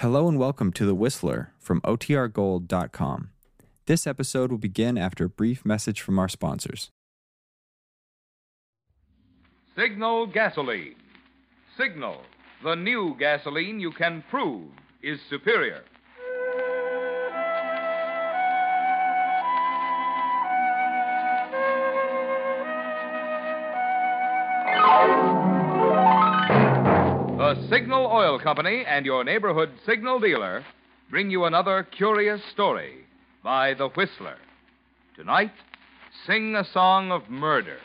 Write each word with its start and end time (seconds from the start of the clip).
Hello 0.00 0.28
and 0.28 0.38
welcome 0.38 0.72
to 0.72 0.86
The 0.86 0.94
Whistler 0.94 1.52
from 1.58 1.82
OTRGold.com. 1.82 3.28
This 3.84 4.06
episode 4.06 4.50
will 4.50 4.56
begin 4.56 4.96
after 4.96 5.26
a 5.26 5.28
brief 5.28 5.62
message 5.62 6.00
from 6.00 6.18
our 6.18 6.26
sponsors. 6.26 6.88
Signal 9.76 10.26
gasoline. 10.28 10.94
Signal, 11.76 12.22
the 12.64 12.74
new 12.76 13.14
gasoline 13.18 13.78
you 13.78 13.92
can 13.92 14.24
prove 14.30 14.70
is 15.02 15.20
superior. 15.28 15.82
Oil 28.20 28.38
Company 28.38 28.84
and 28.86 29.06
your 29.06 29.24
neighborhood 29.24 29.70
signal 29.86 30.20
dealer 30.20 30.62
bring 31.08 31.30
you 31.30 31.46
another 31.46 31.84
curious 31.84 32.42
story 32.52 33.06
by 33.42 33.72
The 33.72 33.88
Whistler. 33.88 34.36
Tonight, 35.16 35.52
sing 36.26 36.54
a 36.54 36.62
song 36.62 37.12
of 37.12 37.30
murder. 37.30 37.78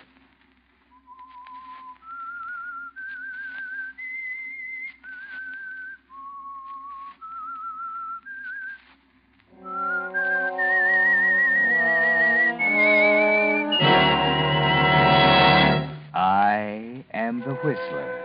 I 16.13 17.05
am 17.13 17.39
the 17.39 17.53
Whistler, 17.63 18.24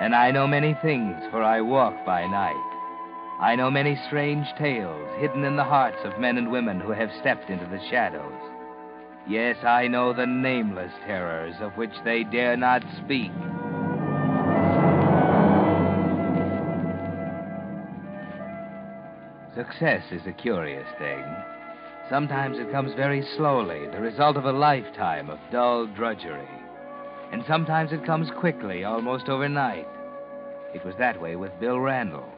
and 0.00 0.14
I 0.14 0.30
know 0.30 0.46
many 0.46 0.74
things, 0.82 1.14
for 1.30 1.42
I 1.42 1.60
walk 1.60 1.94
by 2.06 2.26
night. 2.26 2.70
I 3.38 3.54
know 3.54 3.70
many 3.70 3.96
strange 4.06 4.46
tales 4.58 5.08
hidden 5.18 5.44
in 5.44 5.56
the 5.56 5.64
hearts 5.64 5.98
of 6.04 6.18
men 6.18 6.38
and 6.38 6.50
women 6.50 6.80
who 6.80 6.92
have 6.92 7.10
stepped 7.20 7.50
into 7.50 7.66
the 7.66 7.80
shadows. 7.90 8.32
Yes, 9.28 9.56
I 9.62 9.88
know 9.88 10.14
the 10.14 10.26
nameless 10.26 10.92
terrors 11.06 11.54
of 11.60 11.76
which 11.76 11.92
they 12.02 12.24
dare 12.24 12.56
not 12.56 12.82
speak. 13.04 13.30
Success 19.54 20.02
is 20.10 20.26
a 20.26 20.32
curious 20.32 20.86
thing. 20.98 21.24
Sometimes 22.08 22.58
it 22.58 22.72
comes 22.72 22.94
very 22.94 23.22
slowly, 23.36 23.86
the 23.88 24.00
result 24.00 24.38
of 24.38 24.46
a 24.46 24.52
lifetime 24.52 25.28
of 25.28 25.38
dull 25.52 25.86
drudgery. 25.86 26.48
And 27.32 27.44
sometimes 27.46 27.92
it 27.92 28.04
comes 28.04 28.30
quickly, 28.32 28.84
almost 28.84 29.28
overnight. 29.28 29.86
It 30.74 30.84
was 30.84 30.94
that 30.98 31.20
way 31.20 31.36
with 31.36 31.58
Bill 31.58 31.80
Randall. 31.80 32.28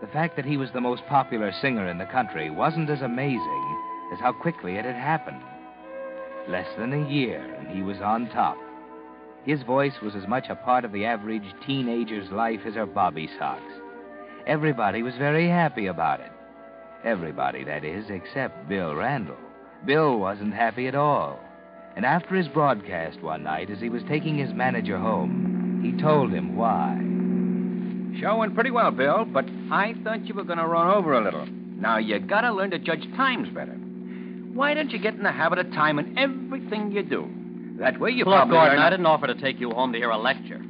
The 0.00 0.06
fact 0.08 0.36
that 0.36 0.44
he 0.44 0.56
was 0.56 0.70
the 0.72 0.80
most 0.80 1.06
popular 1.06 1.52
singer 1.52 1.86
in 1.88 1.98
the 1.98 2.06
country 2.06 2.50
wasn't 2.50 2.90
as 2.90 3.02
amazing 3.02 3.82
as 4.12 4.20
how 4.20 4.32
quickly 4.32 4.76
it 4.76 4.84
had 4.84 4.96
happened. 4.96 5.42
Less 6.48 6.66
than 6.76 6.92
a 6.92 7.08
year, 7.08 7.40
and 7.58 7.68
he 7.68 7.82
was 7.82 8.00
on 8.00 8.28
top. 8.30 8.56
His 9.44 9.62
voice 9.62 10.00
was 10.02 10.14
as 10.14 10.26
much 10.26 10.48
a 10.48 10.56
part 10.56 10.84
of 10.84 10.92
the 10.92 11.04
average 11.04 11.54
teenager's 11.66 12.30
life 12.30 12.60
as 12.66 12.74
her 12.74 12.86
bobby 12.86 13.28
socks. 13.38 13.72
Everybody 14.46 15.02
was 15.02 15.14
very 15.16 15.48
happy 15.48 15.86
about 15.86 16.20
it. 16.20 16.32
Everybody, 17.04 17.64
that 17.64 17.84
is, 17.84 18.06
except 18.08 18.68
Bill 18.68 18.94
Randall. 18.94 19.36
Bill 19.84 20.18
wasn't 20.18 20.54
happy 20.54 20.86
at 20.88 20.94
all. 20.94 21.38
And 21.96 22.06
after 22.06 22.34
his 22.34 22.48
broadcast 22.48 23.20
one 23.20 23.42
night, 23.42 23.70
as 23.70 23.80
he 23.80 23.88
was 23.88 24.02
taking 24.08 24.36
his 24.36 24.52
manager 24.52 24.98
home, 24.98 25.80
he 25.84 26.00
told 26.00 26.32
him 26.32 26.56
why. 26.56 27.11
Show 28.20 28.36
went 28.36 28.54
pretty 28.54 28.70
well, 28.70 28.90
Bill, 28.90 29.24
but 29.24 29.46
I 29.70 29.94
thought 30.04 30.26
you 30.26 30.34
were 30.34 30.44
going 30.44 30.58
to 30.58 30.66
run 30.66 30.94
over 30.94 31.14
a 31.14 31.24
little. 31.24 31.46
Now, 31.46 31.98
you 31.98 32.18
got 32.18 32.42
to 32.42 32.52
learn 32.52 32.70
to 32.70 32.78
judge 32.78 33.02
times 33.16 33.48
better. 33.54 33.72
Why 34.52 34.74
don't 34.74 34.90
you 34.90 34.98
get 34.98 35.14
in 35.14 35.22
the 35.22 35.32
habit 35.32 35.58
of 35.58 35.72
timing 35.72 36.16
everything 36.18 36.92
you 36.92 37.02
do? 37.02 37.28
That 37.78 37.98
way 37.98 38.10
you 38.10 38.24
Look, 38.24 38.34
probably 38.34 38.56
Gordon, 38.56 38.78
I 38.78 38.90
didn't 38.90 39.06
offer 39.06 39.26
to 39.26 39.34
take 39.34 39.58
you 39.58 39.70
home 39.70 39.92
to 39.92 39.98
hear 39.98 40.10
a 40.10 40.18
lecture. 40.18 40.60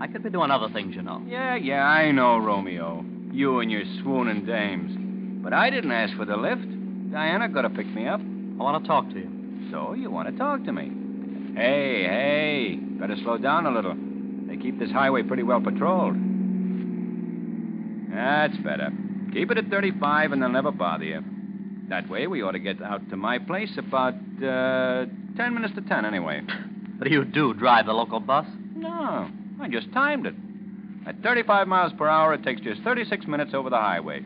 I 0.00 0.06
could 0.06 0.22
be 0.22 0.30
doing 0.30 0.50
other 0.50 0.72
things, 0.72 0.96
you 0.96 1.02
know. 1.02 1.22
Yeah, 1.26 1.54
yeah, 1.56 1.84
I 1.84 2.10
know, 2.10 2.38
Romeo. 2.38 3.04
You 3.30 3.60
and 3.60 3.70
your 3.70 3.84
swooning 4.02 4.46
dames. 4.46 5.42
But 5.44 5.52
I 5.52 5.68
didn't 5.68 5.92
ask 5.92 6.16
for 6.16 6.24
the 6.24 6.36
lift. 6.36 6.66
Diana 7.12 7.48
got 7.48 7.62
to 7.62 7.70
pick 7.70 7.86
me 7.86 8.06
up. 8.06 8.20
I 8.20 8.62
want 8.62 8.82
to 8.82 8.88
talk 8.88 9.08
to 9.10 9.18
you. 9.18 9.68
So 9.70 9.92
you 9.92 10.10
want 10.10 10.28
to 10.28 10.36
talk 10.36 10.64
to 10.64 10.72
me? 10.72 10.90
Hey, 11.54 12.04
hey, 12.04 12.76
better 12.98 13.16
slow 13.22 13.36
down 13.36 13.66
a 13.66 13.70
little. 13.70 13.94
They 14.48 14.56
keep 14.56 14.78
this 14.78 14.90
highway 14.90 15.22
pretty 15.22 15.42
well 15.42 15.60
patrolled. 15.60 16.16
That's 18.12 18.56
better. 18.58 18.92
Keep 19.32 19.52
it 19.52 19.58
at 19.58 19.68
35 19.68 20.32
and 20.32 20.42
they'll 20.42 20.48
never 20.48 20.70
bother 20.72 21.04
you. 21.04 21.22
That 21.88 22.08
way 22.08 22.26
we 22.26 22.42
ought 22.42 22.52
to 22.52 22.58
get 22.58 22.80
out 22.82 23.08
to 23.10 23.16
my 23.16 23.38
place 23.38 23.70
about 23.76 24.14
uh, 24.14 25.06
10 25.36 25.54
minutes 25.54 25.74
to 25.74 25.80
10 25.82 26.04
anyway. 26.04 26.42
But 27.00 27.08
do 27.08 27.14
you 27.14 27.24
do 27.24 27.54
drive 27.54 27.86
the 27.86 27.94
local 27.94 28.20
bus? 28.20 28.44
No, 28.76 29.30
I 29.58 29.68
just 29.70 29.90
timed 29.90 30.26
it. 30.26 30.34
At 31.06 31.22
35 31.22 31.66
miles 31.66 31.94
per 31.94 32.06
hour, 32.06 32.34
it 32.34 32.42
takes 32.42 32.60
just 32.60 32.82
36 32.82 33.26
minutes 33.26 33.52
over 33.54 33.70
the 33.70 33.78
highway. 33.78 34.22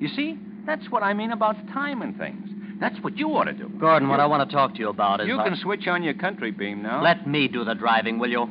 You 0.00 0.08
see, 0.08 0.36
that's 0.66 0.90
what 0.90 1.04
I 1.04 1.14
mean 1.14 1.30
about 1.30 1.54
timing 1.72 2.14
things. 2.14 2.48
That's 2.80 2.98
what 3.04 3.16
you 3.16 3.28
ought 3.30 3.44
to 3.44 3.52
do. 3.52 3.68
Gordon, 3.78 4.08
what 4.08 4.18
I 4.18 4.26
want 4.26 4.50
to 4.50 4.52
talk 4.52 4.74
to 4.74 4.80
you 4.80 4.88
about 4.88 5.20
is. 5.20 5.28
You 5.28 5.38
I- 5.38 5.44
can 5.44 5.56
switch 5.56 5.86
on 5.86 6.02
your 6.02 6.14
country 6.14 6.50
beam 6.50 6.82
now. 6.82 7.04
Let 7.04 7.24
me 7.28 7.46
do 7.46 7.64
the 7.64 7.74
driving, 7.74 8.18
will 8.18 8.30
you? 8.30 8.46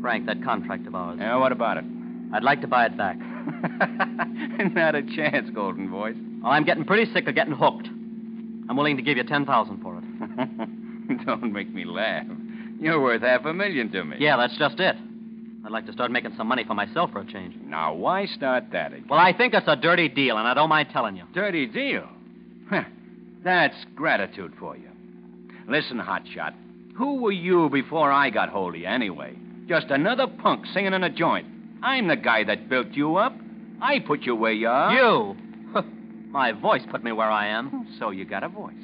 Frank, 0.00 0.26
that 0.26 0.44
contract 0.44 0.86
of 0.86 0.94
ours. 0.94 1.18
Yeah, 1.20 1.36
what 1.36 1.50
about 1.50 1.78
it? 1.78 1.84
I'd 2.32 2.42
like 2.42 2.60
to 2.60 2.66
buy 2.66 2.86
it 2.86 2.96
back. 2.96 3.16
Not 4.74 4.94
a 4.94 5.02
chance, 5.02 5.48
Golden 5.54 5.90
Voice. 5.90 6.16
Well, 6.42 6.52
I'm 6.52 6.64
getting 6.64 6.84
pretty 6.84 7.12
sick 7.12 7.26
of 7.28 7.34
getting 7.34 7.54
hooked. 7.54 7.86
I'm 7.86 8.76
willing 8.76 8.96
to 8.96 9.02
give 9.02 9.16
you 9.16 9.24
10000 9.24 9.80
for 9.80 9.96
it. 9.98 11.24
Don't 11.26 11.52
make 11.52 11.72
me 11.72 11.84
laugh. 11.84 12.26
You're 12.80 13.00
worth 13.00 13.22
half 13.22 13.44
a 13.44 13.52
million 13.52 13.90
to 13.92 14.04
me. 14.04 14.16
Yeah, 14.20 14.36
that's 14.36 14.56
just 14.56 14.78
it. 14.78 14.96
I'd 15.64 15.72
like 15.72 15.86
to 15.86 15.92
start 15.92 16.10
making 16.10 16.34
some 16.36 16.46
money 16.46 16.64
for 16.64 16.74
myself 16.74 17.10
for 17.10 17.20
a 17.20 17.26
change. 17.26 17.54
Now, 17.64 17.94
why 17.94 18.26
start 18.26 18.64
that 18.72 18.92
again? 18.92 19.06
Well, 19.08 19.18
I 19.18 19.32
think 19.36 19.54
it's 19.54 19.66
a 19.66 19.76
dirty 19.76 20.08
deal, 20.08 20.36
and 20.38 20.46
I 20.46 20.54
don't 20.54 20.68
mind 20.68 20.90
telling 20.92 21.16
you. 21.16 21.24
Dirty 21.34 21.66
deal. 21.66 22.08
Huh. 22.70 22.84
That's 23.42 23.76
gratitude 23.94 24.52
for 24.58 24.76
you. 24.76 24.88
Listen, 25.68 25.98
Hotshot. 25.98 26.54
Who 26.96 27.22
were 27.22 27.32
you 27.32 27.68
before 27.70 28.10
I 28.12 28.30
got 28.30 28.48
hold 28.48 28.74
of 28.74 28.80
you, 28.80 28.86
anyway? 28.86 29.36
Just 29.66 29.86
another 29.90 30.26
punk 30.26 30.66
singing 30.72 30.94
in 30.94 31.04
a 31.04 31.10
joint. 31.10 31.46
I'm 31.82 32.08
the 32.08 32.16
guy 32.16 32.44
that 32.44 32.68
built 32.68 32.88
you 32.92 33.16
up. 33.16 33.38
I 33.80 34.00
put 34.00 34.22
you 34.22 34.34
where 34.34 34.52
you 34.52 34.68
are. 34.68 34.92
You? 34.92 35.36
My 36.30 36.52
voice 36.52 36.82
put 36.90 37.04
me 37.04 37.12
where 37.12 37.30
I 37.30 37.48
am. 37.48 37.86
So 37.98 38.10
you 38.10 38.24
got 38.24 38.42
a 38.42 38.48
voice. 38.48 38.74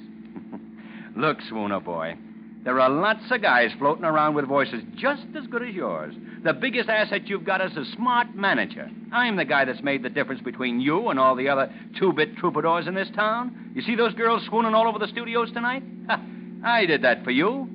Look, 1.17 1.39
Swooner 1.51 1.85
boy, 1.85 2.17
there 2.65 2.81
are 2.81 2.89
lots 2.89 3.31
of 3.31 3.43
guys 3.43 3.71
floating 3.79 4.05
around 4.05 4.35
with 4.35 4.47
voices 4.47 4.83
just 4.97 5.25
as 5.37 5.47
good 5.49 5.63
as 5.63 5.75
yours. 5.75 6.15
The 6.45 6.53
biggest 6.53 6.89
asset 6.89 7.29
you've 7.29 7.45
got 7.45 7.61
is 7.61 7.77
a 7.77 7.85
smart 7.97 8.35
manager. 8.35 8.91
I'm 9.13 9.37
the 9.37 9.45
guy 9.45 9.65
that's 9.65 9.83
made 9.83 10.03
the 10.03 10.09
difference 10.09 10.41
between 10.41 10.81
you 10.81 11.09
and 11.09 11.19
all 11.19 11.35
the 11.37 11.49
other 11.49 11.73
two-bit 11.99 12.37
troubadours 12.37 12.87
in 12.87 12.95
this 12.95 13.11
town. 13.15 13.73
You 13.75 13.83
see 13.83 13.97
those 13.97 14.15
girls 14.15 14.45
swooning 14.49 14.75
all 14.75 14.89
over 14.89 14.99
the 14.99 15.09
studios 15.09 15.53
tonight? 15.53 15.83
I 16.65 16.87
did 16.87 17.03
that 17.03 17.25
for 17.25 17.31
you. 17.33 17.69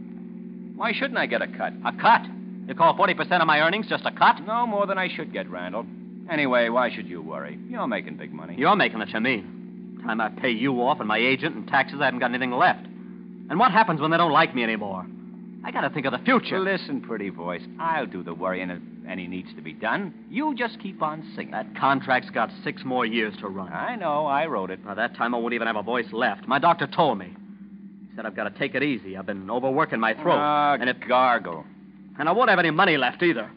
Why 0.76 0.94
shouldn't 0.94 1.18
I 1.18 1.26
get 1.26 1.42
a 1.42 1.48
cut? 1.48 1.74
A 1.86 1.92
cut? 1.92 2.22
You 2.70 2.76
call 2.76 2.96
40% 2.96 3.42
of 3.42 3.48
my 3.48 3.62
earnings 3.62 3.88
just 3.88 4.06
a 4.06 4.12
cut? 4.12 4.46
No 4.46 4.68
more 4.68 4.86
than 4.86 5.00
I 5.00 5.10
should 5.10 5.34
get, 5.34 5.50
Randall. 5.50 5.88
Anyway, 6.30 6.70
why 6.70 6.94
should 6.94 7.08
you 7.08 7.20
worry? 7.20 7.58
You're 7.68 7.88
making 7.88 8.18
big 8.18 8.32
money. 8.32 8.54
You're 8.56 8.76
making 8.76 9.02
it, 9.02 9.10
you 9.10 9.20
mean. 9.20 10.00
Time 10.06 10.22
I 10.22 10.30
pay 10.30 10.52
you 10.52 10.80
off 10.84 11.00
and 11.00 11.08
my 11.08 11.18
agent 11.18 11.56
and 11.56 11.68
taxes, 11.68 11.98
I 12.00 12.06
haven't 12.06 12.20
got 12.20 12.30
anything 12.30 12.52
left. 12.52 12.86
And 12.86 13.58
what 13.58 13.72
happens 13.72 14.00
when 14.00 14.12
they 14.12 14.18
don't 14.18 14.32
like 14.32 14.54
me 14.54 14.62
anymore? 14.64 15.04
I 15.66 15.72
gotta 15.72 15.90
think 15.90 16.06
of 16.06 16.12
the 16.12 16.20
future. 16.20 16.60
Listen, 16.60 17.02
pretty 17.02 17.30
voice. 17.30 17.64
I'll 17.80 18.06
do 18.06 18.22
the 18.22 18.36
worrying 18.36 18.70
if 18.70 18.80
any 19.10 19.26
needs 19.28 19.52
to 19.56 19.64
be 19.64 19.74
done. 19.74 20.14
You 20.30 20.54
just 20.54 20.80
keep 20.80 21.02
on 21.02 21.28
singing. 21.36 21.54
That 21.54 21.76
contract's 21.76 22.30
got 22.30 22.52
six 22.64 22.84
more 22.86 23.04
years 23.04 23.36
to 23.40 23.48
run. 23.48 23.74
I 23.74 23.96
know. 23.96 24.28
I 24.28 24.46
wrote 24.46 24.70
it. 24.70 24.86
By 24.86 24.94
that 24.94 25.16
time, 25.16 25.34
I 25.34 25.40
won't 25.40 25.56
even 25.56 25.66
have 25.66 25.76
a 25.76 25.82
voice 25.82 26.14
left. 26.14 26.48
My 26.48 26.60
doctor 26.60 26.86
told 26.86 27.18
me. 27.18 27.34
He 28.10 28.16
said 28.16 28.28
I've 28.28 28.36
got 28.36 28.44
to 28.44 28.60
take 28.60 28.76
it 28.76 28.84
easy. 28.84 29.18
I've 29.18 29.26
been 29.26 29.50
overworking 29.50 30.00
my 30.00 30.14
throat. 30.14 30.38
Ah, 30.38 30.78
and 30.80 30.88
if 30.88 30.98
gargle. 31.08 31.66
And 32.20 32.30
I 32.30 32.32
won't 32.34 32.50
have 32.50 32.60
any 32.60 32.70
money 32.70 32.98
left 32.98 33.24
either. 33.24 33.50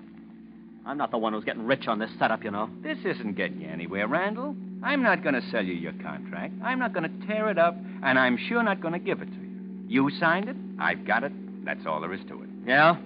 I'm 0.87 0.97
not 0.97 1.11
the 1.11 1.19
one 1.19 1.33
who's 1.33 1.45
getting 1.45 1.67
rich 1.67 1.87
on 1.87 1.99
this 1.99 2.11
setup, 2.19 2.43
you 2.43 2.51
know. 2.51 2.71
This 2.83 2.99
isn't 3.05 3.37
getting 3.37 3.61
you 3.61 3.69
anywhere, 3.69 4.09
Randall. 4.09 4.57
I'm 4.83 5.03
not 5.03 5.23
going 5.23 5.35
to 5.35 5.51
sell 5.51 5.65
you 5.65 5.75
your 5.75 5.93
contract. 5.95 6.55
I'm 6.65 6.79
not 6.79 6.93
going 6.93 7.05
to 7.05 7.27
tear 7.27 7.51
it 7.51 7.59
up, 7.59 7.77
and 8.03 8.19
I'm 8.19 8.37
sure 8.49 8.63
not 8.63 8.81
going 8.81 8.95
to 8.95 8.99
give 8.99 9.21
it 9.21 9.27
to 9.27 9.35
you. 9.35 9.85
You 9.89 10.11
signed 10.19 10.49
it. 10.49 10.57
I've 10.81 11.07
got 11.07 11.23
it. 11.23 11.33
That's 11.65 11.87
all 11.87 12.01
there 12.01 12.13
is 12.13 12.21
to 12.29 12.43
it. 12.43 12.49
Yeah? 12.67 12.97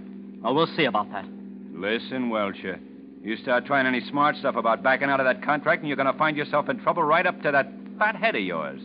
Well, 0.43 0.55
we'll 0.55 0.75
see 0.77 0.85
about 0.85 1.11
that. 1.13 1.27
Listen, 1.73 2.31
Welcher. 2.31 2.79
You 3.23 3.37
start 3.37 3.67
trying 3.67 3.87
any 3.87 4.01
smart 4.09 4.37
stuff 4.37 4.57
about 4.57 4.83
backing 4.83 5.11
out 5.11 5.21
of 5.21 5.27
that 5.27 5.43
contract, 5.43 5.81
and 5.81 5.89
you're 5.89 5.97
going 5.97 6.11
to 6.11 6.19
find 6.19 6.37
yourself 6.37 6.69
in 6.69 6.79
trouble 6.81 7.03
right 7.03 7.27
up 7.27 7.43
to 7.43 7.51
that 7.51 7.69
fat 7.99 8.17
head 8.17 8.37
of 8.37 8.43
yours. 8.43 8.81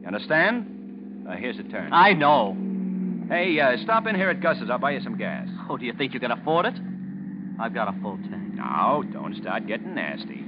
You 0.00 0.06
understand? 0.06 1.26
Uh, 1.28 1.36
here's 1.36 1.58
a 1.58 1.64
turn. 1.64 1.92
I 1.92 2.12
know. 2.12 2.56
Hey, 3.28 3.60
uh, 3.60 3.76
stop 3.82 4.06
in 4.06 4.14
here 4.14 4.30
at 4.30 4.40
Gus's. 4.40 4.70
I'll 4.70 4.78
buy 4.78 4.92
you 4.92 5.00
some 5.02 5.18
gas. 5.18 5.46
Oh, 5.68 5.76
do 5.76 5.84
you 5.84 5.92
think 5.92 6.14
you 6.14 6.20
can 6.20 6.30
afford 6.30 6.64
it? 6.64 6.74
I've 7.60 7.74
got 7.74 7.88
a 7.88 8.00
full 8.00 8.16
tank. 8.30 8.54
Now, 8.54 9.02
don't 9.12 9.36
start 9.36 9.66
getting 9.66 9.94
nasty. 9.94 10.44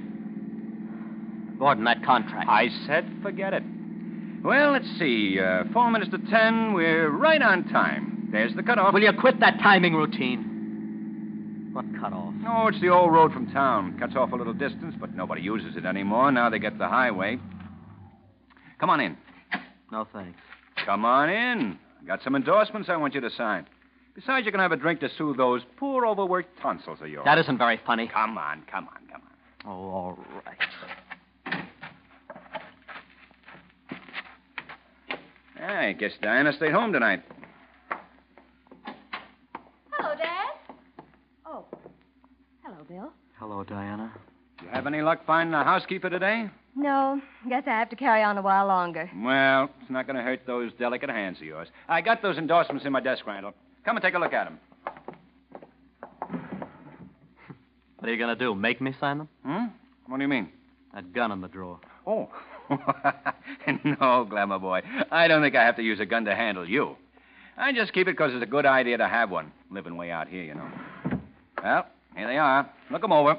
Gordon, 1.59 1.85
that 1.85 2.03
contract. 2.03 2.49
I 2.49 2.69
said 2.87 3.05
forget 3.23 3.53
it. 3.53 3.63
Well, 4.43 4.73
let's 4.73 4.89
see. 4.99 5.39
Uh, 5.39 5.65
four 5.75 5.91
minutes 5.91 6.11
to 6.13 6.19
ten. 6.31 6.73
We're 6.73 7.11
right 7.11 7.43
on 7.43 7.69
time. 7.69 8.29
There's 8.33 8.55
the 8.55 8.63
cutoff. 8.63 8.95
Will 8.95 9.03
you 9.03 9.13
quit 9.13 9.41
that 9.41 9.59
timing 9.59 9.95
routine? 9.95 11.69
What 11.75 11.85
cutoff? 12.01 12.33
Oh, 12.49 12.69
it's 12.69 12.81
the 12.81 12.89
old 12.89 13.13
road 13.13 13.35
from 13.35 13.53
town. 13.53 13.99
Cuts 13.99 14.15
off 14.17 14.33
a 14.33 14.37
little 14.37 14.55
distance, 14.55 14.95
but 14.99 15.15
nobody 15.15 15.43
uses 15.43 15.77
it 15.77 15.85
anymore. 15.85 16.33
Now 16.33 16.49
they 16.49 16.59
get 16.59 16.79
the 16.79 16.89
highway. 16.89 17.39
Come 18.79 18.89
on 18.89 19.01
in. 19.01 19.19
No 19.93 20.07
thanks. 20.11 20.39
Come 20.87 21.05
on 21.05 21.29
in. 21.29 21.79
Got 22.07 22.23
some 22.23 22.35
endorsements 22.35 22.89
I 22.89 22.97
want 22.97 23.15
you 23.15 23.21
to 23.21 23.31
sign. 23.31 23.67
Besides, 24.15 24.45
you 24.45 24.53
can 24.53 24.61
have 24.61 24.73
a 24.73 24.77
drink 24.77 25.01
to 25.01 25.09
soothe 25.17 25.37
those 25.37 25.63
poor, 25.77 26.07
overworked 26.07 26.61
tonsils 26.61 26.99
of 27.01 27.09
yours. 27.09 27.25
That 27.25 27.39
isn't 27.39 27.59
very 27.59 27.81
funny. 27.87 28.09
Come 28.09 28.37
on, 28.37 28.63
come 28.71 28.89
on, 28.89 29.07
come 29.11 29.23
on. 29.23 29.29
Oh, 29.67 29.91
all 29.91 30.19
right. 30.45 30.59
I 35.63 35.93
guess 35.93 36.13
Diana 36.23 36.53
stayed 36.53 36.73
home 36.73 36.93
tonight. 36.93 37.23
Hello, 39.91 40.15
Dad. 40.17 40.49
Oh. 41.45 41.67
Hello, 42.63 42.79
Bill. 42.89 43.13
Hello, 43.39 43.63
Diana. 43.65 44.13
You 44.63 44.69
have 44.69 44.87
any 44.87 45.00
luck 45.11 45.27
finding 45.27 45.55
a 45.55 45.65
housekeeper 45.65 46.09
today? 46.09 46.49
No, 46.77 47.21
guess 47.49 47.65
I 47.67 47.71
have 47.71 47.91
to 47.91 47.97
carry 47.97 48.23
on 48.23 48.39
a 48.39 48.43
while 48.43 48.69
longer. 48.69 49.11
Well, 49.17 49.69
it's 49.83 49.91
not 49.91 50.07
going 50.07 50.15
to 50.15 50.23
hurt 50.23 50.43
those 50.47 50.71
delicate 50.79 51.11
hands 51.11 51.39
of 51.39 51.43
yours. 51.45 51.67
I 51.89 52.01
got 52.01 52.23
those 52.23 52.39
endorsements 52.39 52.87
in 52.87 52.93
my 52.93 53.01
desk, 53.01 53.27
Randall. 53.27 53.53
Come 53.85 53.97
and 53.97 54.05
take 54.05 54.15
a 54.15 54.21
look 54.21 54.33
at 54.33 54.45
them. 54.45 54.61
What 57.99 58.09
are 58.09 58.13
you 58.13 58.19
going 58.19 58.39
to 58.39 58.39
do? 58.39 58.55
Make 58.55 58.81
me 58.81 58.95
sign 59.01 59.19
them? 59.19 59.29
Hmm? 59.45 59.65
What 60.07 60.19
do 60.19 60.23
you 60.23 60.29
mean? 60.29 60.49
That 60.95 61.13
gun 61.13 61.33
in 61.33 61.41
the 61.41 61.49
drawer. 61.49 61.81
Oh. 62.07 62.29
no, 63.85 64.25
Glamour 64.31 64.61
Boy. 64.61 64.83
I 65.11 65.27
don't 65.27 65.43
think 65.43 65.57
I 65.57 65.65
have 65.65 65.75
to 65.77 65.83
use 65.83 65.99
a 65.99 66.07
gun 66.07 66.25
to 66.27 66.37
handle 66.37 66.69
you. 66.69 66.95
I 67.59 67.73
just 67.73 67.93
keep 67.93 68.07
it 68.07 68.13
because 68.13 68.33
it's 68.33 68.45
a 68.45 68.47
good 68.47 68.65
idea 68.65 68.97
to 68.99 69.09
have 69.09 69.29
one, 69.29 69.51
living 69.73 69.97
way 69.97 70.13
out 70.13 70.29
here, 70.29 70.45
you 70.45 70.55
know. 70.55 70.71
Well, 71.65 71.87
here 72.17 72.29
they 72.29 72.39
are. 72.39 72.71
Look 72.93 73.03
'em 73.03 73.11
over. 73.11 73.37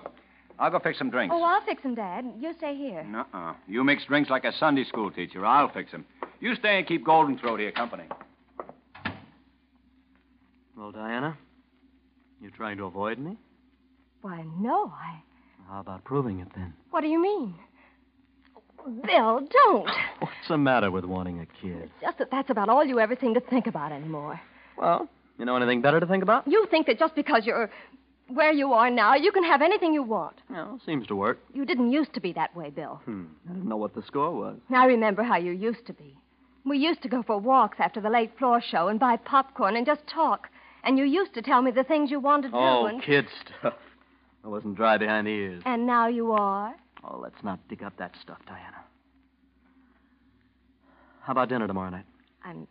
I'll 0.62 0.70
go 0.70 0.78
fix 0.78 1.00
some 1.00 1.10
drinks. 1.10 1.34
Oh, 1.36 1.44
I'll 1.44 1.66
fix 1.66 1.82
them, 1.82 1.96
Dad. 1.96 2.24
You 2.40 2.54
stay 2.60 2.76
here. 2.76 3.04
Nuh-uh. 3.04 3.54
You 3.68 3.84
mix 3.84 4.06
drinks 4.06 4.30
like 4.30 4.44
a 4.46 4.54
Sunday 4.60 4.84
school 4.84 5.10
teacher. 5.10 5.44
I'll 5.44 5.70
fix 5.70 5.92
'em. 5.92 6.06
You 6.40 6.54
stay 6.56 6.78
and 6.78 6.88
keep 6.88 7.04
Golden 7.04 7.36
Throat 7.40 7.60
here 7.60 7.72
company. 7.72 8.04
Well, 10.78 10.92
Diana, 10.92 11.36
you're 12.40 12.52
trying 12.52 12.78
to 12.78 12.86
avoid 12.86 13.18
me? 13.18 13.38
Why, 14.22 14.44
no, 14.60 14.94
I. 14.96 15.22
How 15.68 15.80
about 15.80 16.04
proving 16.04 16.40
it 16.42 16.48
then? 16.56 16.74
What 16.92 17.02
do 17.02 17.08
you 17.08 17.20
mean? 17.20 17.56
Bill, 19.06 19.48
don't. 19.66 19.90
What's 20.20 20.48
the 20.48 20.58
matter 20.60 20.92
with 20.92 21.06
wanting 21.06 21.40
a 21.40 21.46
kid? 21.46 21.84
It's 21.84 22.02
just 22.02 22.18
that 22.20 22.30
that's 22.30 22.52
about 22.52 22.70
all 22.70 22.86
you 22.86 23.00
ever 23.00 23.16
seem 23.20 23.34
to 23.34 23.40
think 23.40 23.66
about 23.66 23.92
anymore. 23.92 24.40
Well, 24.78 25.08
you 25.40 25.46
know 25.46 25.56
anything 25.56 25.82
better 25.82 26.00
to 26.00 26.06
think 26.06 26.22
about? 26.22 26.48
You 26.48 26.68
think 26.70 26.86
that 26.86 27.00
just 27.00 27.16
because 27.16 27.46
you're 27.46 27.70
where 28.36 28.52
you 28.52 28.74
are 28.74 28.90
now, 28.90 29.16
you 29.16 29.32
can 29.32 29.44
have 29.44 29.62
anything 29.62 29.94
you 29.94 30.04
want. 30.04 30.36
Well, 30.50 30.80
seems 30.86 31.08
to 31.08 31.16
work. 31.16 31.40
You 31.54 31.66
didn't 31.66 31.92
used 31.92 32.14
to 32.14 32.20
be 32.22 32.34
that 32.34 32.56
way, 32.56 32.70
Bill. 32.70 33.02
Hmm. 33.06 33.26
I 33.50 33.54
didn't 33.54 33.68
know 33.70 33.78
what 33.78 33.94
the 33.96 34.02
score 34.04 34.32
was. 34.34 34.58
I 34.74 34.86
remember 34.86 35.24
how 35.24 35.38
you 35.38 35.52
used 35.52 35.86
to 35.88 35.94
be. 35.94 36.18
We 36.66 36.78
used 36.78 37.02
to 37.04 37.10
go 37.10 37.24
for 37.24 37.38
walks 37.40 37.78
after 37.80 38.00
the 38.02 38.10
late 38.10 38.38
floor 38.38 38.62
show 38.62 38.88
and 38.88 39.00
buy 39.00 39.18
popcorn 39.18 39.76
and 39.76 39.86
just 39.86 40.06
talk. 40.08 40.48
And 40.84 40.98
you 40.98 41.06
used 41.06 41.34
to 41.36 41.42
tell 41.42 41.62
me 41.62 41.72
the 41.72 41.84
things 41.84 42.12
you 42.12 42.20
wanted 42.20 42.48
to 42.50 42.52
do. 42.54 42.58
Oh, 42.58 42.86
And, 42.86 43.02
kid 43.04 43.26
stuff. 43.60 43.74
I 44.44 44.48
wasn't 44.48 44.76
dry 44.76 44.98
behind 44.98 45.28
the 45.28 45.32
ears. 45.32 45.64
and 45.66 45.86
now 45.86 46.08
you 46.08 46.32
are. 46.32 46.76
Oh, 47.04 47.18
let's 47.20 47.44
not 47.44 47.60
dig 47.68 47.84
up 47.84 47.98
that 47.98 48.14
stuff, 48.22 48.38
Diana. 48.48 48.78
How 51.22 51.32
about 51.34 51.50
dinner 51.50 51.68
tomorrow 51.68 51.90
night? 51.92 52.06
I'm 52.44 52.68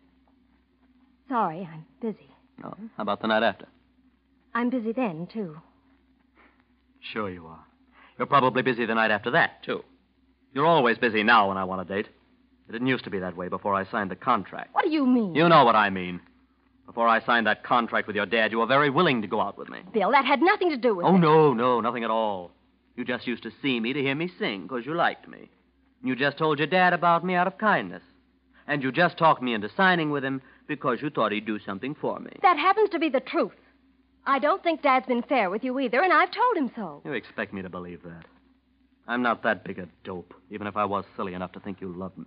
sorry, 1.28 1.68
I'm 1.72 1.84
busy. 2.00 2.28
No. 2.62 2.74
How 2.96 3.02
about 3.02 3.20
the 3.22 3.28
night 3.28 3.42
after? 3.44 3.66
I'm 4.54 4.70
busy 4.70 4.92
then, 4.92 5.28
too. 5.32 5.56
Sure 7.12 7.30
you 7.30 7.46
are. 7.46 7.64
You're 8.18 8.26
probably 8.26 8.62
busy 8.62 8.84
the 8.86 8.94
night 8.94 9.10
after 9.10 9.30
that, 9.32 9.62
too. 9.62 9.82
You're 10.52 10.66
always 10.66 10.98
busy 10.98 11.22
now 11.22 11.48
when 11.48 11.56
I 11.56 11.64
want 11.64 11.80
a 11.82 11.84
date. 11.84 12.08
It 12.68 12.72
didn't 12.72 12.88
used 12.88 13.04
to 13.04 13.10
be 13.10 13.18
that 13.20 13.36
way 13.36 13.48
before 13.48 13.74
I 13.74 13.84
signed 13.90 14.10
the 14.10 14.16
contract. 14.16 14.74
What 14.74 14.84
do 14.84 14.90
you 14.90 15.06
mean? 15.06 15.34
You 15.34 15.48
know 15.48 15.64
what 15.64 15.76
I 15.76 15.90
mean. 15.90 16.20
Before 16.86 17.06
I 17.08 17.20
signed 17.24 17.46
that 17.46 17.62
contract 17.64 18.06
with 18.06 18.16
your 18.16 18.26
dad, 18.26 18.50
you 18.52 18.58
were 18.58 18.66
very 18.66 18.90
willing 18.90 19.22
to 19.22 19.28
go 19.28 19.40
out 19.40 19.56
with 19.56 19.68
me. 19.68 19.78
Bill, 19.92 20.10
that 20.10 20.24
had 20.24 20.42
nothing 20.42 20.70
to 20.70 20.76
do 20.76 20.94
with 20.94 21.06
Oh, 21.06 21.14
it. 21.14 21.18
no, 21.18 21.52
no, 21.54 21.80
nothing 21.80 22.04
at 22.04 22.10
all. 22.10 22.50
You 22.96 23.04
just 23.04 23.26
used 23.26 23.44
to 23.44 23.52
see 23.62 23.78
me 23.80 23.92
to 23.92 24.00
hear 24.00 24.14
me 24.14 24.30
sing 24.38 24.62
because 24.62 24.84
you 24.84 24.94
liked 24.94 25.28
me. 25.28 25.48
You 26.02 26.16
just 26.16 26.36
told 26.38 26.58
your 26.58 26.66
dad 26.66 26.92
about 26.92 27.24
me 27.24 27.34
out 27.34 27.46
of 27.46 27.58
kindness. 27.58 28.02
And 28.66 28.82
you 28.82 28.90
just 28.92 29.16
talked 29.18 29.42
me 29.42 29.54
into 29.54 29.68
signing 29.76 30.10
with 30.10 30.24
him 30.24 30.42
because 30.66 31.00
you 31.00 31.10
thought 31.10 31.32
he'd 31.32 31.46
do 31.46 31.58
something 31.60 31.94
for 31.94 32.18
me. 32.20 32.32
That 32.42 32.56
happens 32.58 32.90
to 32.90 32.98
be 32.98 33.08
the 33.08 33.20
truth. 33.20 33.52
I 34.26 34.38
don't 34.38 34.62
think 34.62 34.82
Dad's 34.82 35.06
been 35.06 35.22
fair 35.22 35.50
with 35.50 35.64
you 35.64 35.78
either, 35.80 36.02
and 36.02 36.12
I've 36.12 36.30
told 36.30 36.56
him 36.56 36.70
so. 36.76 37.02
You 37.04 37.12
expect 37.12 37.52
me 37.52 37.62
to 37.62 37.68
believe 37.70 38.02
that. 38.02 38.26
I'm 39.08 39.22
not 39.22 39.42
that 39.42 39.64
big 39.64 39.78
a 39.78 39.88
dope, 40.04 40.34
even 40.50 40.66
if 40.66 40.76
I 40.76 40.84
was 40.84 41.04
silly 41.16 41.34
enough 41.34 41.52
to 41.52 41.60
think 41.60 41.80
you 41.80 41.92
loved 41.92 42.18
me. 42.18 42.26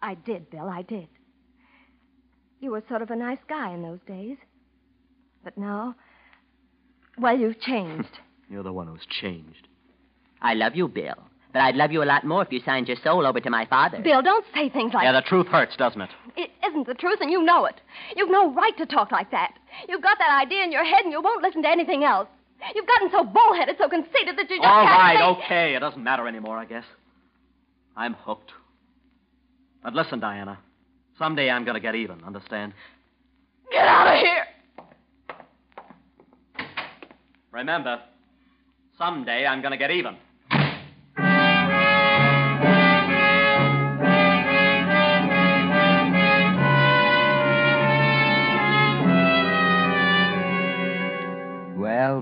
I 0.00 0.14
did, 0.14 0.50
Bill, 0.50 0.68
I 0.68 0.82
did. 0.82 1.08
You 2.60 2.70
were 2.70 2.82
sort 2.88 3.02
of 3.02 3.10
a 3.10 3.16
nice 3.16 3.38
guy 3.48 3.72
in 3.74 3.82
those 3.82 3.98
days. 4.06 4.36
But 5.44 5.58
now, 5.58 5.96
well, 7.18 7.36
you've 7.36 7.60
changed. 7.60 8.18
You're 8.50 8.62
the 8.62 8.72
one 8.72 8.86
who's 8.86 9.06
changed. 9.20 9.68
I 10.40 10.54
love 10.54 10.74
you, 10.76 10.88
Bill. 10.88 11.14
But 11.52 11.60
I'd 11.60 11.74
love 11.74 11.92
you 11.92 12.02
a 12.02 12.04
lot 12.04 12.24
more 12.24 12.42
if 12.42 12.50
you 12.50 12.60
signed 12.64 12.88
your 12.88 12.96
soul 13.04 13.26
over 13.26 13.40
to 13.40 13.50
my 13.50 13.66
father. 13.66 14.00
Bill, 14.00 14.22
don't 14.22 14.44
say 14.54 14.70
things 14.70 14.94
like 14.94 15.04
Yeah, 15.04 15.12
the 15.12 15.22
truth 15.22 15.46
hurts, 15.48 15.76
doesn't 15.76 16.00
it? 16.00 16.10
It 16.36 16.50
isn't 16.66 16.86
the 16.86 16.94
truth, 16.94 17.18
and 17.20 17.30
you 17.30 17.42
know 17.42 17.66
it. 17.66 17.80
You've 18.16 18.30
no 18.30 18.52
right 18.52 18.76
to 18.78 18.86
talk 18.86 19.12
like 19.12 19.30
that. 19.32 19.54
You've 19.88 20.02
got 20.02 20.18
that 20.18 20.42
idea 20.42 20.64
in 20.64 20.72
your 20.72 20.84
head, 20.84 21.04
and 21.04 21.12
you 21.12 21.20
won't 21.20 21.42
listen 21.42 21.62
to 21.62 21.68
anything 21.68 22.04
else. 22.04 22.28
You've 22.74 22.86
gotten 22.86 23.10
so 23.10 23.24
bullheaded, 23.24 23.76
so 23.78 23.88
conceited 23.88 24.36
that 24.38 24.48
you 24.48 24.56
just 24.56 24.68
All 24.68 24.84
right, 24.84 25.36
okay. 25.36 25.74
It 25.74 25.80
doesn't 25.80 26.02
matter 26.02 26.28
anymore, 26.28 26.58
I 26.58 26.64
guess. 26.64 26.84
I'm 27.96 28.14
hooked. 28.14 28.52
But 29.82 29.94
listen, 29.94 30.20
Diana. 30.20 30.58
Someday 31.18 31.50
I'm 31.50 31.64
going 31.64 31.74
to 31.74 31.80
get 31.80 31.94
even, 31.94 32.22
understand? 32.24 32.72
Get 33.70 33.86
out 33.86 34.06
of 34.06 34.20
here! 34.20 34.44
Remember, 37.50 38.00
someday 38.96 39.46
I'm 39.46 39.60
going 39.60 39.72
to 39.72 39.78
get 39.78 39.90
even. 39.90 40.16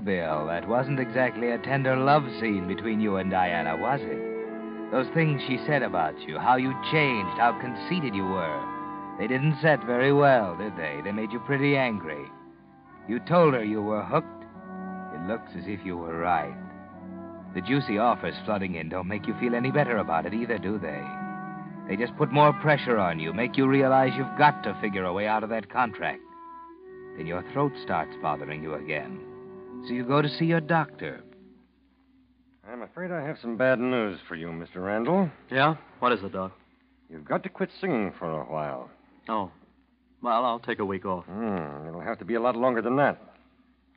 Bill, 0.03 0.47
that 0.47 0.67
wasn't 0.67 0.99
exactly 0.99 1.51
a 1.51 1.59
tender 1.59 1.95
love 1.95 2.23
scene 2.39 2.67
between 2.67 2.99
you 2.99 3.17
and 3.17 3.29
Diana, 3.29 3.77
was 3.77 4.01
it? 4.01 4.91
Those 4.91 5.07
things 5.13 5.41
she 5.47 5.57
said 5.65 5.83
about 5.83 6.19
you, 6.27 6.37
how 6.37 6.55
you 6.55 6.73
changed, 6.91 7.37
how 7.37 7.57
conceited 7.59 8.15
you 8.15 8.25
were, 8.25 8.61
they 9.21 9.27
didn't 9.27 9.61
set 9.61 9.83
very 9.85 10.11
well, 10.11 10.57
did 10.57 10.75
they? 10.77 10.99
They 11.03 11.11
made 11.11 11.31
you 11.31 11.39
pretty 11.41 11.77
angry. 11.77 12.25
You 13.07 13.19
told 13.19 13.53
her 13.53 13.63
you 13.63 13.81
were 13.81 14.03
hooked. 14.03 14.45
It 15.13 15.27
looks 15.27 15.51
as 15.55 15.67
if 15.67 15.85
you 15.85 15.95
were 15.95 16.17
right. 16.17 16.55
The 17.53 17.61
juicy 17.61 17.99
offers 17.99 18.33
flooding 18.45 18.75
in 18.75 18.89
don't 18.89 19.07
make 19.07 19.27
you 19.27 19.35
feel 19.39 19.53
any 19.53 19.69
better 19.69 19.97
about 19.97 20.25
it 20.25 20.33
either, 20.33 20.57
do 20.57 20.79
they? 20.79 21.03
They 21.87 21.97
just 21.97 22.17
put 22.17 22.31
more 22.31 22.53
pressure 22.53 22.97
on 22.97 23.19
you, 23.19 23.31
make 23.31 23.57
you 23.57 23.67
realize 23.67 24.13
you've 24.17 24.37
got 24.37 24.63
to 24.63 24.77
figure 24.81 25.05
a 25.05 25.13
way 25.13 25.27
out 25.27 25.43
of 25.43 25.49
that 25.49 25.69
contract. 25.69 26.21
Then 27.15 27.27
your 27.27 27.43
throat 27.51 27.73
starts 27.83 28.15
bothering 28.21 28.63
you 28.63 28.73
again. 28.73 29.19
So 29.87 29.93
you 29.93 30.03
go 30.05 30.21
to 30.21 30.29
see 30.29 30.45
your 30.45 30.61
doctor. 30.61 31.21
I'm 32.69 32.83
afraid 32.83 33.11
I 33.11 33.21
have 33.25 33.37
some 33.41 33.57
bad 33.57 33.79
news 33.79 34.19
for 34.27 34.35
you, 34.35 34.47
Mr. 34.47 34.77
Randall. 34.85 35.29
Yeah? 35.51 35.75
What 35.99 36.11
is 36.13 36.23
it, 36.23 36.31
Doc? 36.33 36.51
You've 37.09 37.25
got 37.25 37.43
to 37.43 37.49
quit 37.49 37.69
singing 37.81 38.13
for 38.17 38.29
a 38.29 38.45
while. 38.45 38.89
Oh. 39.27 39.51
Well, 40.21 40.45
I'll 40.45 40.59
take 40.59 40.79
a 40.79 40.85
week 40.85 41.05
off. 41.05 41.25
Hmm, 41.25 41.87
it'll 41.87 42.01
have 42.01 42.19
to 42.19 42.25
be 42.25 42.35
a 42.35 42.39
lot 42.41 42.55
longer 42.55 42.81
than 42.81 42.95
that. 42.97 43.19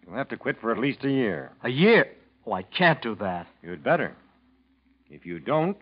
You'll 0.07 0.17
have 0.17 0.29
to 0.31 0.37
quit 0.37 0.59
for 0.61 0.73
at 0.73 0.79
least 0.79 1.05
a 1.05 1.11
year. 1.11 1.53
A 1.63 1.69
year? 1.69 2.07
Oh, 2.47 2.53
I 2.53 2.63
can't 2.63 3.01
do 3.03 3.15
that. 3.17 3.47
You'd 3.63 3.85
better. 3.85 4.17
If 5.11 5.27
you 5.27 5.39
don't, 5.39 5.77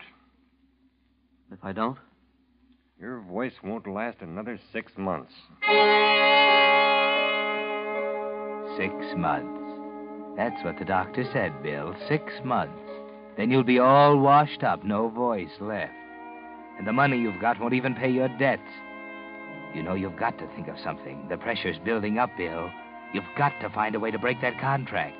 If 1.51 1.59
I 1.63 1.71
don't? 1.71 1.97
your 2.99 3.19
voice 3.21 3.53
won't 3.63 3.87
last 3.87 4.17
another 4.21 4.59
six 4.71 4.91
months. 4.97 5.31
Six 8.77 8.93
months. 9.17 9.62
That's 10.35 10.63
what 10.63 10.79
the 10.79 10.85
doctor 10.85 11.23
said, 11.31 11.61
Bill. 11.61 11.95
Six 12.07 12.23
months. 12.43 12.79
Then 13.37 13.51
you'll 13.51 13.63
be 13.63 13.79
all 13.79 14.17
washed 14.17 14.63
up, 14.63 14.83
no 14.83 15.09
voice 15.09 15.51
left. 15.59 15.93
And 16.77 16.87
the 16.87 16.93
money 16.93 17.17
you've 17.17 17.41
got 17.41 17.59
won't 17.59 17.73
even 17.73 17.95
pay 17.95 18.09
your 18.09 18.29
debts. 18.39 18.61
You 19.75 19.83
know 19.83 19.93
you've 19.93 20.17
got 20.17 20.37
to 20.39 20.47
think 20.55 20.67
of 20.67 20.79
something. 20.83 21.27
The 21.29 21.37
pressure's 21.37 21.77
building 21.79 22.17
up, 22.17 22.29
Bill. 22.37 22.69
You've 23.13 23.23
got 23.37 23.53
to 23.61 23.69
find 23.69 23.95
a 23.95 23.99
way 23.99 24.11
to 24.11 24.19
break 24.19 24.41
that 24.41 24.59
contract. 24.59 25.15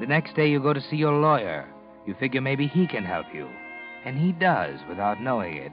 The 0.00 0.06
next 0.06 0.36
day 0.36 0.48
you 0.48 0.60
go 0.60 0.72
to 0.72 0.80
see 0.80 0.96
your 0.96 1.18
lawyer. 1.18 1.68
You 2.06 2.14
figure 2.14 2.40
maybe 2.40 2.66
he 2.66 2.86
can 2.86 3.04
help 3.04 3.26
you. 3.32 3.48
And 4.04 4.18
he 4.18 4.32
does 4.32 4.78
without 4.88 5.20
knowing 5.20 5.56
it. 5.56 5.72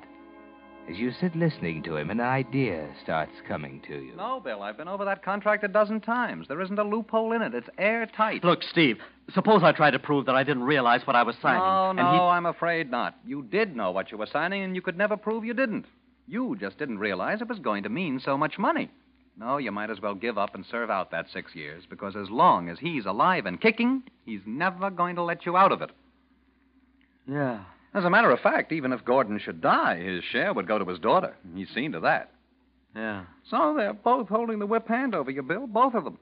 As 0.90 0.98
you 0.98 1.12
sit 1.14 1.36
listening 1.36 1.82
to 1.84 1.96
him, 1.96 2.10
an 2.10 2.20
idea 2.20 2.88
starts 3.02 3.32
coming 3.48 3.82
to 3.88 3.96
you. 4.00 4.16
No, 4.18 4.40
Bill, 4.42 4.62
I've 4.62 4.78
been 4.78 4.90
over 4.90 5.06
that 5.06 5.24
contract 5.24 5.64
a 5.64 5.68
dozen 5.70 6.02
times. 6.02 6.48
There 6.50 6.60
isn't 6.62 6.78
a 6.78 6.84
loophole 6.84 7.32
in 7.32 7.42
it. 7.42 7.54
It's 7.56 7.70
airtight. 7.78 8.44
Look, 8.44 8.62
Steve, 8.64 8.98
suppose 9.34 9.64
I 9.64 9.72
try 9.72 9.92
to 9.92 9.98
prove 10.00 10.26
that 10.26 10.36
I 10.36 10.44
didn't 10.44 10.64
realize 10.64 11.08
what 11.08 11.16
I 11.16 11.24
was 11.24 11.36
signing. 11.42 11.64
No, 11.64 11.90
and 11.92 11.98
no, 11.98 12.12
he- 12.12 12.20
I'm 12.20 12.46
afraid 12.46 12.92
not. 12.92 13.16
You 13.26 13.44
did 13.44 13.76
know 13.78 13.92
what 13.92 14.12
you 14.12 14.18
were 14.18 14.26
signing, 14.28 14.62
and 14.62 14.76
you 14.76 14.82
could 14.82 14.98
never 14.98 15.16
prove 15.16 15.46
you 15.46 15.54
didn't. 15.54 15.86
You 16.28 16.58
just 16.60 16.78
didn't 16.78 17.00
realize 17.00 17.42
it 17.42 17.48
was 17.50 17.60
going 17.60 17.84
to 17.84 17.90
mean 17.90 18.20
so 18.20 18.38
much 18.38 18.60
money. 18.60 18.90
No, 19.40 19.58
you 19.58 19.72
might 19.72 19.90
as 19.90 20.02
well 20.02 20.14
give 20.16 20.38
up 20.38 20.54
and 20.54 20.66
serve 20.70 20.90
out 20.92 21.12
that 21.12 21.26
six 21.32 21.56
years, 21.56 21.86
because 21.90 22.16
as 22.16 22.30
long 22.30 22.68
as 22.70 22.78
he's 22.78 23.06
alive 23.06 23.46
and 23.46 23.60
kicking, 23.60 24.04
he's 24.26 24.42
never 24.46 24.90
going 24.92 25.16
to 25.16 25.24
let 25.24 25.46
you 25.46 25.56
out 25.58 25.72
of 25.72 25.82
it. 25.82 25.90
Yeah. 27.28 27.62
As 27.94 28.06
a 28.06 28.10
matter 28.10 28.32
of 28.32 28.40
fact, 28.40 28.72
even 28.72 28.92
if 28.92 29.06
Gordon 29.06 29.40
should 29.40 29.62
die, 29.62 29.98
his 30.02 30.24
share 30.24 30.54
would 30.54 30.68
go 30.68 30.80
to 30.80 30.86
his 30.86 31.00
daughter. 31.00 31.36
He's 31.56 31.70
seen 31.70 31.92
to 31.92 32.00
that. 32.02 32.32
Yeah. 32.96 33.26
So 33.50 33.76
they're 33.78 33.94
both 33.94 34.30
holding 34.30 34.60
the 34.60 34.66
whip 34.66 34.88
hand 34.88 35.14
over 35.14 35.30
you, 35.30 35.44
Bill, 35.44 35.68
both 35.68 35.94
of 35.94 36.04
them. 36.04 36.18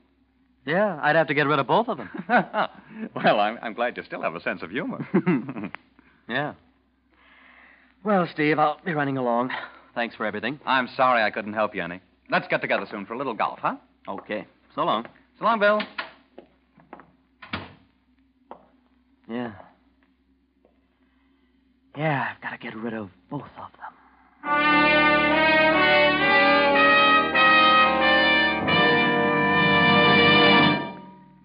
Yeah, 0.65 0.99
I'd 1.01 1.15
have 1.15 1.27
to 1.27 1.33
get 1.33 1.47
rid 1.47 1.59
of 1.59 1.67
both 1.67 1.87
of 1.87 1.97
them. 1.97 2.09
well, 2.29 3.39
I'm, 3.39 3.57
I'm 3.61 3.73
glad 3.73 3.97
you 3.97 4.03
still 4.03 4.21
have 4.21 4.35
a 4.35 4.41
sense 4.41 4.61
of 4.61 4.69
humor. 4.69 5.07
yeah. 6.29 6.53
Well, 8.03 8.27
Steve, 8.31 8.59
I'll 8.59 8.79
be 8.85 8.93
running 8.93 9.17
along. 9.17 9.51
Thanks 9.95 10.15
for 10.15 10.25
everything. 10.25 10.59
I'm 10.65 10.87
sorry 10.95 11.23
I 11.23 11.31
couldn't 11.31 11.53
help 11.53 11.73
you 11.75 11.83
any. 11.83 11.99
Let's 12.29 12.47
get 12.47 12.61
together 12.61 12.85
soon 12.89 13.05
for 13.05 13.13
a 13.13 13.17
little 13.17 13.33
golf, 13.33 13.59
huh? 13.61 13.75
Okay. 14.07 14.45
So 14.75 14.83
long. 14.83 15.05
So 15.39 15.45
long, 15.45 15.59
Bill. 15.59 15.81
Yeah. 19.29 19.53
Yeah, 21.97 22.27
I've 22.31 22.41
got 22.41 22.51
to 22.51 22.57
get 22.57 22.75
rid 22.75 22.93
of 22.93 23.09
both 23.29 23.41
of 23.41 23.71
them. 23.73 25.01